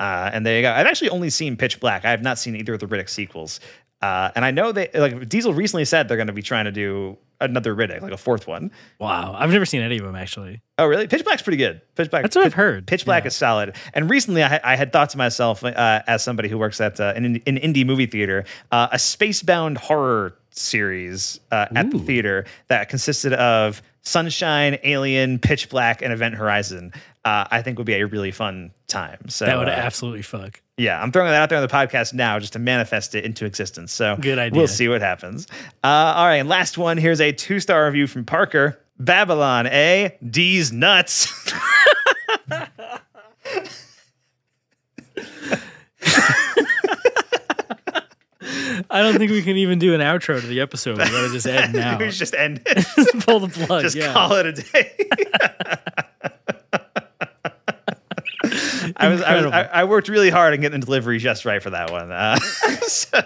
[0.00, 0.72] Uh, and there you go.
[0.72, 2.06] I've actually only seen Pitch Black.
[2.06, 3.60] I have not seen either of the Riddick sequels.
[4.02, 6.72] Uh, and I know they like Diesel recently said they're going to be trying to
[6.72, 8.70] do another Riddick, like a fourth one.
[8.98, 9.34] Wow.
[9.38, 10.60] I've never seen any of them actually.
[10.78, 11.06] Oh, really?
[11.06, 11.80] Pitch Black's pretty good.
[11.94, 12.22] Pitch Black.
[12.22, 12.86] That's what Pitch- I've heard.
[12.86, 13.28] Pitch Black Yeah.
[13.28, 13.76] is solid.
[13.94, 17.12] And recently, I, I had thought to myself, uh, as somebody who works at uh,
[17.16, 22.88] an, an indie movie theater, uh, a spacebound horror series uh, at the theater that
[22.88, 26.92] consisted of Sunshine, Alien, Pitch Black, and Event Horizon.
[27.24, 29.28] Uh, I think would be a really fun time.
[29.28, 30.60] So That would uh, absolutely fuck.
[30.80, 33.44] Yeah, I'm throwing that out there on the podcast now just to manifest it into
[33.44, 33.92] existence.
[33.92, 34.56] So Good idea.
[34.58, 35.46] We'll see what happens.
[35.84, 36.96] Uh, all right, and last one.
[36.96, 38.80] Here's a two star review from Parker.
[38.98, 40.10] Babylon, eh?
[40.28, 41.52] D's nuts.
[48.92, 50.98] I don't think we can even do an outro to the episode.
[50.98, 51.98] We gotta just end now.
[51.98, 52.78] we just end it.
[52.96, 53.82] Just pull the plug.
[53.82, 54.12] just yeah.
[54.12, 55.08] call it a day.
[58.42, 61.62] I was, I, was I, I worked really hard on getting the delivery just right
[61.62, 62.10] for that one.
[62.10, 62.36] Uh,
[62.86, 63.20] so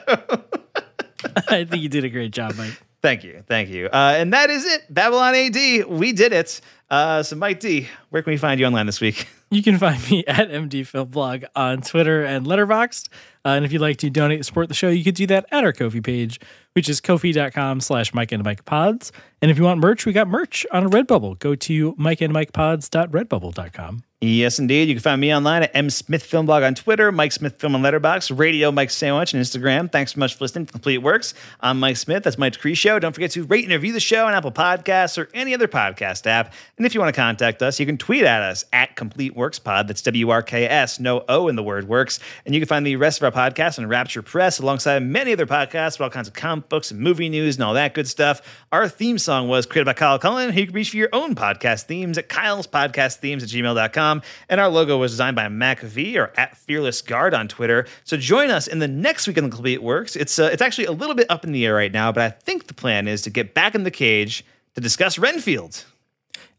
[1.48, 2.80] I think you did a great job, Mike.
[3.00, 4.92] Thank you, thank you, uh, and that is it.
[4.92, 6.60] Babylon AD, we did it.
[6.90, 9.28] Uh, so, Mike D, where can we find you online this week?
[9.50, 13.08] You can find me at MD Film Blog on Twitter and Letterboxd.
[13.44, 15.46] Uh, and if you'd like to donate to support the show, you could do that
[15.52, 16.40] at our Ko-fi page,
[16.72, 19.12] which is ko-fi.com slash Mike and Mike Pods.
[19.40, 21.38] And if you want merch, we got merch on Redbubble.
[21.38, 24.02] Go to mikeandmikepods.redbubble.com.
[24.26, 24.88] Yes, indeed.
[24.88, 27.74] You can find me online at M Smith Film Blog on Twitter, Mike Smith Film
[27.74, 29.92] on Letterboxd, Radio Mike Sandwich on Instagram.
[29.92, 31.34] Thanks so much for listening to Complete Works.
[31.60, 32.22] I'm Mike Smith.
[32.22, 32.98] That's Mike Decree Show.
[32.98, 36.26] Don't forget to rate and review the show on Apple Podcasts or any other podcast
[36.26, 36.54] app.
[36.78, 39.58] And if you want to contact us, you can tweet at us at Complete Works
[39.58, 39.88] Pod.
[39.88, 42.18] That's W R K S, no O in the word works.
[42.46, 45.44] And you can find the rest of our podcasts on Rapture Press alongside many other
[45.44, 48.40] podcasts with all kinds of comic books and movie news and all that good stuff.
[48.72, 51.82] Our theme song was created by Kyle Cullen, you can reach for your own podcast
[51.82, 54.13] themes at Kyle's Podcast Themes at gmail.com.
[54.48, 57.86] And our logo was designed by Mac V or at Fearless Guard on Twitter.
[58.04, 60.16] So join us in the next week on the Complete Works.
[60.16, 62.30] It's uh, it's actually a little bit up in the air right now, but I
[62.30, 65.84] think the plan is to get back in the cage to discuss Renfield.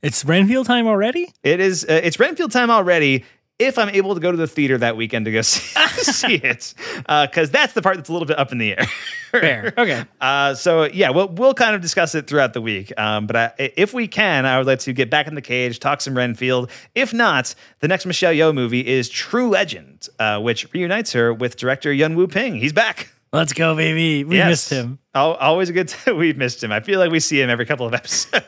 [0.02, 1.34] It's Renfield time already?
[1.44, 3.26] It is uh, it's Renfield time already.
[3.58, 5.72] If I'm able to go to the theater that weekend to go see,
[6.04, 8.86] see it, because that's the part that's a little bit up in the air.
[9.32, 9.74] Fair.
[9.78, 10.04] Okay.
[10.20, 12.92] Uh, so yeah, we'll we'll kind of discuss it throughout the week.
[13.00, 15.80] Um, but I, if we can, I would like to get back in the cage,
[15.80, 16.70] talk some Renfield.
[16.96, 21.56] If not, the next Michelle Yeoh movie is True Legend, uh, which reunites her with
[21.56, 22.56] director Yuen Woo Ping.
[22.56, 23.10] He's back.
[23.36, 24.24] Let's go, baby.
[24.24, 24.50] We Yes.
[24.50, 25.00] missed him.
[25.14, 25.88] Always a good.
[25.90, 26.18] Time.
[26.18, 26.72] We've missed him.
[26.72, 28.42] I feel like we see him every couple of episodes.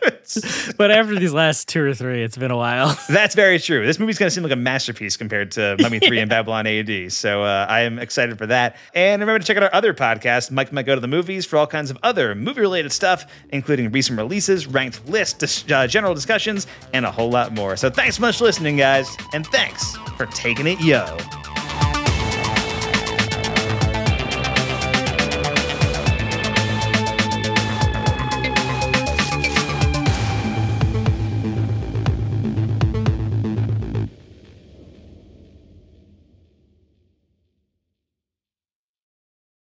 [0.77, 2.99] But after these last two or three, it's been a while.
[3.09, 3.85] That's very true.
[3.85, 7.13] This movie's going to seem like a masterpiece compared to Mummy 3 and Babylon AD.
[7.13, 8.75] So uh, I am excited for that.
[8.93, 11.55] And remember to check out our other podcast, Mike Might Go to the Movies, for
[11.55, 16.67] all kinds of other movie related stuff, including recent releases, ranked lists, uh, general discussions,
[16.93, 17.77] and a whole lot more.
[17.77, 19.07] So thanks so much for listening, guys.
[19.33, 21.05] And thanks for taking it yo.